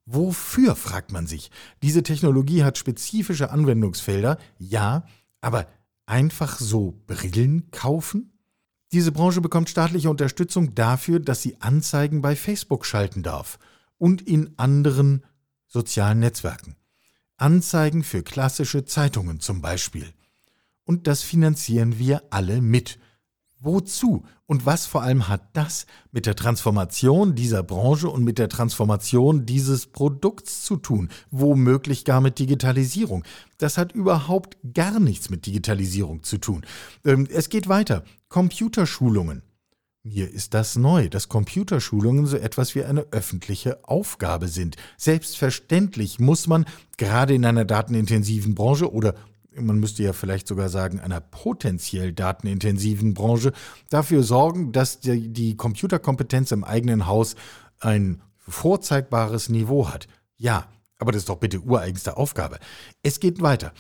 Wofür, 0.05 0.75
fragt 0.75 1.13
man 1.13 1.27
sich. 1.27 1.51
Diese 1.83 2.03
Technologie 2.03 2.65
hat 2.65 2.77
spezifische 2.77 3.51
Anwendungsfelder, 3.51 4.39
ja, 4.59 5.05
aber 5.41 5.69
einfach 6.07 6.59
so 6.59 7.01
Brillen 7.07 7.71
kaufen? 7.71 8.33
Diese 8.93 9.13
Branche 9.13 9.41
bekommt 9.41 9.69
staatliche 9.69 10.11
Unterstützung 10.11 10.75
dafür, 10.75 11.21
dass 11.21 11.43
sie 11.43 11.61
Anzeigen 11.61 12.21
bei 12.21 12.35
Facebook 12.35 12.85
schalten 12.85 13.23
darf 13.23 13.59
und 13.99 14.23
in 14.23 14.59
anderen 14.59 15.25
sozialen 15.67 16.21
Netzwerken. 16.21 16.77
Anzeigen 17.37 18.03
für 18.03 18.23
klassische 18.23 18.85
Zeitungen 18.85 19.41
zum 19.41 19.61
Beispiel 19.61 20.13
und 20.87 21.07
das 21.07 21.23
finanzieren 21.23 21.99
wir 21.99 22.23
alle 22.31 22.63
mit. 22.63 22.99
Wozu? 23.59 24.25
Und 24.47 24.65
was 24.65 24.87
vor 24.87 25.03
allem 25.03 25.29
hat 25.29 25.57
das 25.57 25.87
mit 26.13 26.27
der 26.27 26.37
Transformation 26.37 27.35
dieser 27.35 27.63
Branche 27.63 28.09
und 28.09 28.23
mit 28.23 28.39
der 28.39 28.49
Transformation 28.49 29.45
dieses 29.45 29.87
Produkts 29.87 30.63
zu 30.63 30.77
tun? 30.77 31.09
Womöglich 31.31 32.05
gar 32.05 32.21
mit 32.21 32.39
Digitalisierung. 32.39 33.25
Das 33.59 33.77
hat 33.77 33.93
überhaupt 33.93 34.57
gar 34.73 35.01
nichts 35.01 35.31
mit 35.31 35.47
Digitalisierung 35.47 36.23
zu 36.23 36.39
tun. 36.39 36.65
Ähm, 37.05 37.27
es 37.33 37.49
geht 37.49 37.69
weiter. 37.69 38.05
Computerschulungen. 38.29 39.43
Mir 40.05 40.31
ist 40.31 40.55
das 40.55 40.77
neu, 40.77 41.09
dass 41.09 41.29
Computerschulungen 41.29 42.27
so 42.27 42.37
etwas 42.37 42.77
wie 42.77 42.85
eine 42.85 43.07
öffentliche 43.11 43.89
Aufgabe 43.89 44.47
sind. 44.47 44.77
Selbstverständlich 44.97 46.21
muss 46.21 46.47
man, 46.47 46.67
gerade 46.97 47.35
in 47.35 47.45
einer 47.45 47.65
datenintensiven 47.65 48.55
Branche 48.55 48.93
oder 48.93 49.17
man 49.61 49.79
müsste 49.79 50.03
ja 50.03 50.13
vielleicht 50.13 50.49
sogar 50.49 50.69
sagen, 50.69 51.01
einer 51.01 51.21
potenziell 51.21 52.13
datenintensiven 52.13 53.15
Branche, 53.15 53.53
dafür 53.91 54.23
sorgen, 54.23 54.73
dass 54.73 55.01
die, 55.01 55.33
die 55.33 55.57
Computerkompetenz 55.57 56.53
im 56.53 56.65
eigenen 56.65 57.07
Haus 57.07 57.37
ein 57.81 58.23
vorzeigbares 58.39 59.49
Niveau 59.49 59.89
hat. 59.89 60.07
Ja, 60.37 60.69
aber 60.99 61.13
das 61.13 61.23
ist 61.23 61.29
doch 61.29 61.39
bitte 61.39 61.61
ureigenste 61.61 62.17
Aufgabe. 62.17 62.59
Es 63.03 63.21
geht 63.21 63.43
weiter. 63.43 63.73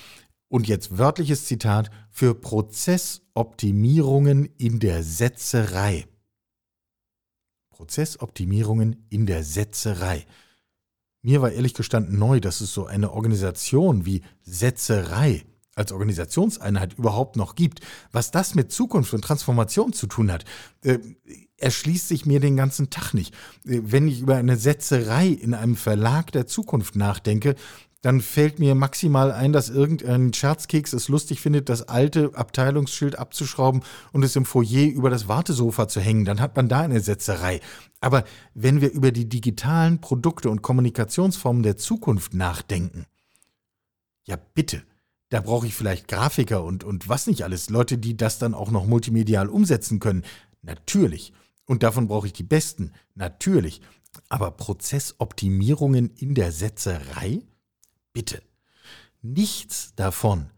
Und 0.48 0.68
jetzt 0.68 0.98
wörtliches 0.98 1.46
Zitat 1.46 1.90
für 2.10 2.34
Prozessoptimierungen 2.34 4.50
in 4.58 4.78
der 4.78 5.02
Setzerei. 5.02 6.06
Prozessoptimierungen 7.70 9.06
in 9.10 9.26
der 9.26 9.42
Setzerei. 9.44 10.24
Mir 11.22 11.42
war 11.42 11.50
ehrlich 11.50 11.74
gestanden 11.74 12.16
neu, 12.18 12.38
dass 12.38 12.60
es 12.60 12.72
so 12.72 12.86
eine 12.86 13.10
Organisation 13.10 14.06
wie 14.06 14.22
Setzerei 14.42 15.44
als 15.76 15.92
Organisationseinheit 15.92 16.94
überhaupt 16.94 17.36
noch 17.36 17.54
gibt, 17.54 17.80
was 18.10 18.30
das 18.30 18.54
mit 18.54 18.72
Zukunft 18.72 19.14
und 19.14 19.22
Transformation 19.22 19.92
zu 19.92 20.06
tun 20.06 20.32
hat, 20.32 20.44
äh, 20.82 20.98
erschließt 21.58 22.08
sich 22.08 22.26
mir 22.26 22.40
den 22.40 22.56
ganzen 22.56 22.90
Tag 22.90 23.12
nicht. 23.14 23.34
Äh, 23.64 23.82
wenn 23.84 24.08
ich 24.08 24.20
über 24.20 24.36
eine 24.36 24.56
Setzerei 24.56 25.28
in 25.28 25.54
einem 25.54 25.76
Verlag 25.76 26.32
der 26.32 26.46
Zukunft 26.46 26.96
nachdenke, 26.96 27.54
dann 28.00 28.20
fällt 28.20 28.58
mir 28.58 28.74
maximal 28.74 29.32
ein, 29.32 29.52
dass 29.52 29.68
irgendein 29.68 30.32
Scherzkeks 30.32 30.92
es 30.92 31.08
lustig 31.08 31.40
findet, 31.40 31.68
das 31.68 31.88
alte 31.88 32.30
Abteilungsschild 32.34 33.18
abzuschrauben 33.18 33.82
und 34.12 34.22
es 34.22 34.36
im 34.36 34.44
Foyer 34.44 34.86
über 34.92 35.10
das 35.10 35.28
Wartesofa 35.28 35.88
zu 35.88 36.00
hängen. 36.00 36.24
Dann 36.24 36.40
hat 36.40 36.56
man 36.56 36.68
da 36.68 36.80
eine 36.80 37.00
Setzerei. 37.00 37.60
Aber 38.00 38.24
wenn 38.54 38.80
wir 38.80 38.92
über 38.92 39.10
die 39.10 39.28
digitalen 39.28 40.00
Produkte 40.00 40.50
und 40.50 40.62
Kommunikationsformen 40.62 41.64
der 41.64 41.76
Zukunft 41.78 42.32
nachdenken, 42.32 43.06
ja 44.24 44.36
bitte, 44.54 44.84
da 45.28 45.40
brauche 45.40 45.66
ich 45.66 45.74
vielleicht 45.74 46.08
Grafiker 46.08 46.62
und, 46.62 46.84
und 46.84 47.08
was 47.08 47.26
nicht 47.26 47.42
alles, 47.42 47.68
Leute, 47.70 47.98
die 47.98 48.16
das 48.16 48.38
dann 48.38 48.54
auch 48.54 48.70
noch 48.70 48.86
multimedial 48.86 49.48
umsetzen 49.48 49.98
können. 49.98 50.24
Natürlich. 50.62 51.32
Und 51.64 51.82
davon 51.82 52.08
brauche 52.08 52.28
ich 52.28 52.32
die 52.32 52.44
Besten. 52.44 52.92
Natürlich. 53.14 53.80
Aber 54.28 54.52
Prozessoptimierungen 54.52 56.10
in 56.16 56.34
der 56.34 56.52
Setzerei? 56.52 57.42
Bitte. 58.12 58.40
Nichts 59.22 59.92
davon 59.96 60.50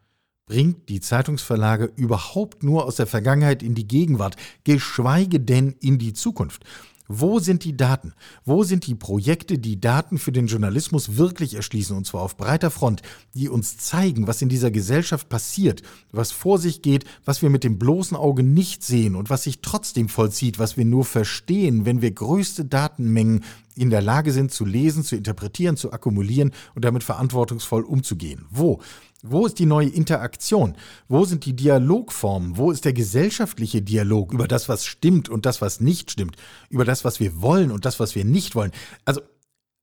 bringt 0.47 0.89
die 0.89 1.01
Zeitungsverlage 1.01 1.85
überhaupt 1.97 2.63
nur 2.63 2.85
aus 2.85 2.97
der 2.97 3.07
Vergangenheit 3.07 3.63
in 3.63 3.75
die 3.75 3.87
Gegenwart, 3.87 4.37
geschweige 4.65 5.41
denn 5.41 5.77
in 5.81 5.99
die 5.99 6.15
Zukunft. 6.15 6.65
Wo 7.09 7.41
sind 7.41 7.65
die 7.65 7.77
Daten? 7.77 8.13
Wo 8.45 8.65
sind 8.65 8.87
die 8.87 8.95
Projekte, 8.95 9.59
die 9.59 9.81
Daten 9.81 10.19
für 10.19 10.31
den 10.31 10.47
Journalismus 10.47 11.17
wirklich 11.17 11.55
erschließen, 11.55 11.97
und 11.97 12.07
zwar 12.07 12.21
auf 12.21 12.37
breiter 12.37 12.71
Front, 12.71 13.01
die 13.35 13.49
uns 13.49 13.79
zeigen, 13.79 14.27
was 14.27 14.43
in 14.43 14.51
dieser 14.51 14.71
Gesellschaft 14.71 15.31
passiert, 15.31 15.83
was 16.13 16.33
vor 16.33 16.59
sich 16.59 16.83
geht, 16.83 17.05
was 17.25 17.41
wir 17.41 17.49
mit 17.49 17.65
dem 17.65 17.79
bloßen 17.79 18.17
Auge 18.17 18.43
nicht 18.43 18.85
sehen 18.85 19.17
und 19.17 19.31
was 19.31 19.45
sich 19.45 19.61
trotzdem 19.63 20.11
vollzieht, 20.11 20.59
was 20.59 20.77
wir 20.77 20.85
nur 20.85 21.07
verstehen, 21.07 21.87
wenn 21.87 22.03
wir 22.03 22.11
größte 22.11 22.67
Datenmengen 22.67 23.43
in 23.75 23.91
der 23.91 24.03
Lage 24.03 24.33
sind 24.33 24.53
zu 24.53 24.65
lesen, 24.65 25.05
zu 25.05 25.17
interpretieren, 25.17 25.77
zu 25.77 25.93
akkumulieren 25.93 26.53
und 26.75 26.85
damit 26.85 27.05
verantwortungsvoll 27.05 27.85
umzugehen. 27.85 28.45
Wo? 28.51 28.81
Wo 29.23 29.47
ist 29.47 29.59
die 29.59 29.67
neue 29.67 29.89
Interaktion? 29.89 30.77
Wo 31.09 31.25
sind 31.25 31.45
die 31.45 31.55
Dialogformen? 31.57 32.57
Wo 32.57 32.71
ist 32.71 32.85
der 32.85 32.93
gesellschaftliche 32.93 33.83
Dialog 33.83 34.33
über 34.33 34.47
das, 34.47 34.69
was 34.69 34.85
stimmt 34.85 35.29
und 35.29 35.45
das, 35.45 35.61
was 35.61 35.81
nicht 35.81 36.13
stimmt? 36.13 36.37
Über 36.69 36.85
das, 36.85 37.05
was 37.05 37.19
wir 37.19 37.43
wollen 37.43 37.73
und 37.73 37.85
das, 37.85 37.99
was 37.99 38.15
wir 38.15 38.25
nicht 38.25 38.55
wollen? 38.55 38.71
Also, 39.05 39.21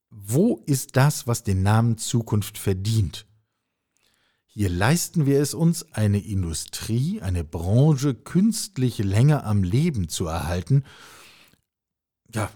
wo 0.10 0.64
ist 0.66 0.96
das, 0.96 1.28
was 1.28 1.44
den 1.44 1.64
Namen 1.64 1.98
Zukunft 1.98 2.58
verdient? 2.58 3.26
Hier 4.46 4.70
leisten 4.70 5.26
wir 5.26 5.42
es 5.42 5.54
uns, 5.54 5.92
eine 5.92 6.20
Industrie, 6.20 7.20
eine 7.22 7.44
Branche 7.44 8.16
künstlich 8.16 9.00
länger 9.00 9.46
am 9.46 9.64
Leben 9.64 10.08
zu 10.08 10.28
erhalten. 10.28 10.86
Ja, 12.34 12.50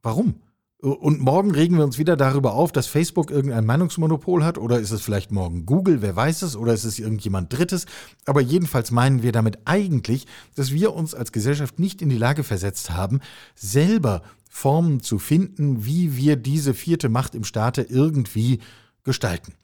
warum? 0.00 0.40
Und 0.78 1.20
morgen 1.20 1.52
regen 1.52 1.78
wir 1.78 1.84
uns 1.84 1.96
wieder 1.96 2.18
darüber 2.18 2.52
auf, 2.52 2.70
dass 2.70 2.86
Facebook 2.86 3.30
irgendein 3.30 3.64
Meinungsmonopol 3.64 4.44
hat 4.44 4.58
oder 4.58 4.78
ist 4.78 4.90
es 4.90 5.00
vielleicht 5.00 5.32
morgen 5.32 5.64
Google, 5.64 6.02
wer 6.02 6.14
weiß 6.14 6.42
es, 6.42 6.54
oder 6.54 6.74
ist 6.74 6.84
es 6.84 6.98
irgendjemand 6.98 7.50
Drittes. 7.50 7.86
Aber 8.26 8.42
jedenfalls 8.42 8.90
meinen 8.90 9.22
wir 9.22 9.32
damit 9.32 9.58
eigentlich, 9.64 10.26
dass 10.54 10.72
wir 10.72 10.92
uns 10.92 11.14
als 11.14 11.32
Gesellschaft 11.32 11.78
nicht 11.78 12.02
in 12.02 12.10
die 12.10 12.18
Lage 12.18 12.44
versetzt 12.44 12.90
haben, 12.90 13.20
selber 13.54 14.22
Formen 14.50 15.00
zu 15.00 15.18
finden, 15.18 15.86
wie 15.86 16.16
wir 16.16 16.36
diese 16.36 16.74
vierte 16.74 17.08
Macht 17.08 17.34
im 17.34 17.44
Staate 17.44 17.82
irgendwie 17.82 18.60
gestalten. 19.02 19.54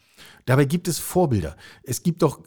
Dabei 0.45 0.65
gibt 0.65 0.89
es 0.89 0.99
Vorbilder. 0.99 1.57
Es 1.83 2.03
gibt 2.03 2.23
doch 2.23 2.41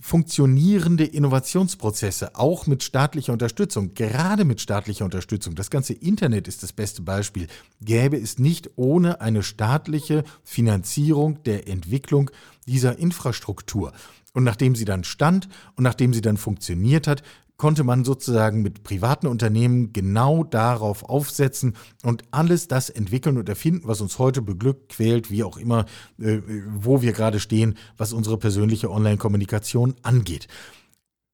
funktionierende 0.00 1.04
Innovationsprozesse, 1.04 2.34
auch 2.34 2.66
mit 2.66 2.82
staatlicher 2.82 3.32
Unterstützung, 3.32 3.94
gerade 3.94 4.44
mit 4.44 4.60
staatlicher 4.60 5.04
Unterstützung. 5.04 5.54
Das 5.54 5.70
ganze 5.70 5.92
Internet 5.92 6.48
ist 6.48 6.62
das 6.62 6.72
beste 6.72 7.02
Beispiel. 7.02 7.46
Gäbe 7.80 8.16
es 8.16 8.38
nicht 8.38 8.70
ohne 8.76 9.20
eine 9.20 9.42
staatliche 9.42 10.24
Finanzierung 10.42 11.42
der 11.44 11.68
Entwicklung 11.68 12.30
dieser 12.66 12.98
Infrastruktur. 12.98 13.92
Und 14.32 14.44
nachdem 14.44 14.74
sie 14.74 14.84
dann 14.84 15.04
stand 15.04 15.48
und 15.76 15.84
nachdem 15.84 16.14
sie 16.14 16.20
dann 16.20 16.36
funktioniert 16.36 17.06
hat, 17.06 17.22
konnte 17.60 17.84
man 17.84 18.06
sozusagen 18.06 18.62
mit 18.62 18.84
privaten 18.84 19.26
Unternehmen 19.26 19.92
genau 19.92 20.44
darauf 20.44 21.04
aufsetzen 21.04 21.76
und 22.02 22.24
alles 22.30 22.68
das 22.68 22.88
entwickeln 22.88 23.36
und 23.36 23.50
erfinden, 23.50 23.86
was 23.86 24.00
uns 24.00 24.18
heute 24.18 24.40
beglückt, 24.40 24.88
quält, 24.88 25.30
wie 25.30 25.44
auch 25.44 25.58
immer, 25.58 25.84
äh, 26.18 26.38
wo 26.66 27.02
wir 27.02 27.12
gerade 27.12 27.38
stehen, 27.38 27.76
was 27.98 28.14
unsere 28.14 28.38
persönliche 28.38 28.90
Online-Kommunikation 28.90 29.94
angeht. 30.02 30.48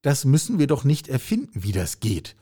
Das 0.03 0.24
müssen 0.24 0.59
wir 0.59 0.66
doch 0.66 0.83
nicht 0.83 1.07
erfinden, 1.07 1.62
wie 1.62 1.70
das 1.70 2.01
geht. 2.01 2.35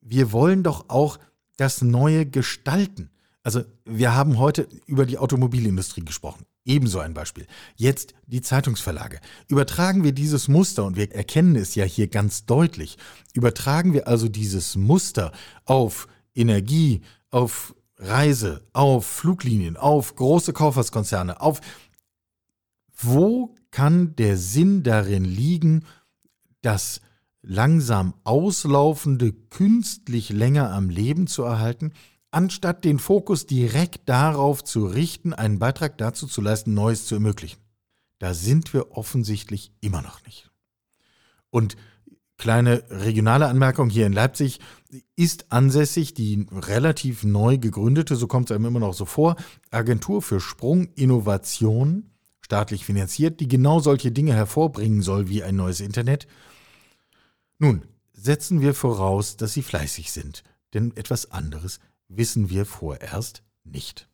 Wir 0.00 0.32
wollen 0.32 0.62
doch 0.62 0.86
auch 0.88 1.18
das 1.58 1.82
Neue 1.82 2.24
gestalten. 2.24 3.10
Also 3.42 3.62
wir 3.84 4.14
haben 4.14 4.38
heute 4.38 4.68
über 4.86 5.04
die 5.04 5.18
Automobilindustrie 5.18 6.02
gesprochen. 6.02 6.46
Ebenso 6.66 6.98
ein 6.98 7.14
Beispiel. 7.14 7.46
Jetzt 7.76 8.14
die 8.26 8.42
Zeitungsverlage. 8.42 9.20
Übertragen 9.46 10.02
wir 10.02 10.10
dieses 10.10 10.48
Muster, 10.48 10.84
und 10.84 10.96
wir 10.96 11.14
erkennen 11.14 11.54
es 11.54 11.76
ja 11.76 11.84
hier 11.84 12.08
ganz 12.08 12.44
deutlich, 12.44 12.98
übertragen 13.34 13.92
wir 13.92 14.08
also 14.08 14.28
dieses 14.28 14.74
Muster 14.74 15.30
auf 15.64 16.08
Energie, 16.34 17.02
auf 17.30 17.72
Reise, 17.98 18.66
auf 18.72 19.06
Fluglinien, 19.06 19.76
auf 19.76 20.16
große 20.16 20.52
Kaufhauskonzerne, 20.52 21.40
auf 21.40 21.60
wo 22.96 23.54
kann 23.70 24.16
der 24.16 24.36
Sinn 24.36 24.82
darin 24.82 25.24
liegen, 25.24 25.84
das 26.62 27.00
langsam 27.42 28.14
auslaufende 28.24 29.32
künstlich 29.32 30.30
länger 30.30 30.72
am 30.72 30.90
Leben 30.90 31.28
zu 31.28 31.44
erhalten? 31.44 31.92
Anstatt 32.36 32.84
den 32.84 32.98
Fokus 32.98 33.46
direkt 33.46 34.10
darauf 34.10 34.62
zu 34.62 34.84
richten, 34.84 35.32
einen 35.32 35.58
Beitrag 35.58 35.96
dazu 35.96 36.26
zu 36.26 36.42
leisten, 36.42 36.74
Neues 36.74 37.06
zu 37.06 37.14
ermöglichen. 37.14 37.58
Da 38.18 38.34
sind 38.34 38.74
wir 38.74 38.92
offensichtlich 38.92 39.72
immer 39.80 40.02
noch 40.02 40.22
nicht. 40.26 40.50
Und 41.48 41.78
kleine 42.36 42.84
regionale 42.90 43.46
Anmerkung 43.46 43.88
hier 43.88 44.04
in 44.04 44.12
Leipzig 44.12 44.60
ist 45.16 45.50
ansässig 45.50 46.12
die 46.12 46.46
relativ 46.52 47.24
neu 47.24 47.56
gegründete, 47.56 48.16
so 48.16 48.26
kommt 48.26 48.50
es 48.50 48.54
einem 48.54 48.66
immer 48.66 48.80
noch 48.80 48.92
so 48.92 49.06
vor, 49.06 49.36
Agentur 49.70 50.20
für 50.20 50.38
Sprunginnovation, 50.38 52.10
staatlich 52.42 52.84
finanziert, 52.84 53.40
die 53.40 53.48
genau 53.48 53.80
solche 53.80 54.12
Dinge 54.12 54.34
hervorbringen 54.34 55.00
soll 55.00 55.30
wie 55.30 55.42
ein 55.42 55.56
neues 55.56 55.80
Internet. 55.80 56.26
Nun, 57.58 57.86
setzen 58.12 58.60
wir 58.60 58.74
voraus, 58.74 59.38
dass 59.38 59.54
sie 59.54 59.62
fleißig 59.62 60.12
sind, 60.12 60.44
denn 60.74 60.94
etwas 60.98 61.30
anderes 61.30 61.80
wissen 62.08 62.50
wir 62.50 62.66
vorerst 62.66 63.42
nicht. 63.64 64.08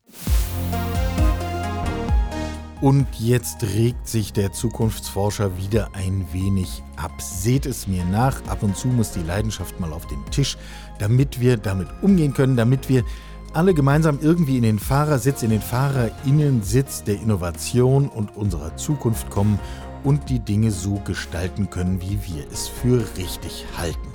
Und 2.81 3.07
jetzt 3.17 3.63
regt 3.63 4.09
sich 4.09 4.33
der 4.33 4.51
Zukunftsforscher 4.51 5.57
wieder 5.57 5.95
ein 5.95 6.27
wenig 6.33 6.83
ab. 6.97 7.13
Seht 7.21 7.65
es 7.65 7.87
mir 7.87 8.03
nach, 8.03 8.45
ab 8.47 8.61
und 8.61 8.75
zu 8.75 8.89
muss 8.89 9.11
die 9.11 9.23
Leidenschaft 9.23 9.79
mal 9.79 9.93
auf 9.93 10.05
den 10.07 10.25
Tisch, 10.31 10.57
damit 10.99 11.39
wir 11.39 11.55
damit 11.55 11.87
umgehen 12.01 12.33
können, 12.33 12.57
damit 12.57 12.89
wir 12.89 13.05
alle 13.53 13.73
gemeinsam 13.73 14.19
irgendwie 14.21 14.57
in 14.57 14.63
den 14.63 14.79
Fahrersitz, 14.79 15.43
in 15.43 15.51
den 15.51 15.61
Fahrerinnensitz 15.61 17.03
der 17.03 17.21
Innovation 17.21 18.09
und 18.09 18.35
unserer 18.35 18.75
Zukunft 18.75 19.29
kommen 19.29 19.59
und 20.03 20.29
die 20.29 20.39
Dinge 20.39 20.71
so 20.71 20.95
gestalten 21.05 21.69
können, 21.69 22.01
wie 22.01 22.19
wir 22.25 22.45
es 22.51 22.67
für 22.67 23.05
richtig 23.15 23.65
halten. 23.77 24.09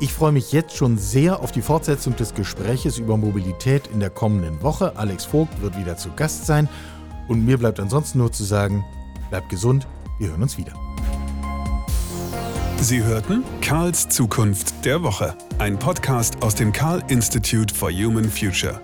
Ich 0.00 0.12
freue 0.12 0.30
mich 0.30 0.52
jetzt 0.52 0.76
schon 0.76 0.96
sehr 0.96 1.40
auf 1.40 1.50
die 1.50 1.60
Fortsetzung 1.60 2.14
des 2.14 2.32
Gespräches 2.32 2.98
über 2.98 3.16
Mobilität 3.16 3.88
in 3.88 3.98
der 3.98 4.10
kommenden 4.10 4.62
Woche. 4.62 4.96
Alex 4.96 5.24
Vogt 5.24 5.60
wird 5.60 5.76
wieder 5.76 5.96
zu 5.96 6.10
Gast 6.14 6.46
sein. 6.46 6.68
Und 7.26 7.44
mir 7.44 7.58
bleibt 7.58 7.80
ansonsten 7.80 8.18
nur 8.18 8.30
zu 8.30 8.44
sagen, 8.44 8.84
bleibt 9.28 9.48
gesund, 9.48 9.88
wir 10.20 10.28
hören 10.28 10.42
uns 10.42 10.56
wieder. 10.56 10.72
Sie 12.80 13.02
hörten 13.02 13.42
Karls 13.60 14.08
Zukunft 14.08 14.84
der 14.84 15.02
Woche, 15.02 15.36
ein 15.58 15.76
Podcast 15.80 16.40
aus 16.44 16.54
dem 16.54 16.72
Karl 16.72 17.02
Institute 17.08 17.74
for 17.74 17.90
Human 17.90 18.30
Future. 18.30 18.80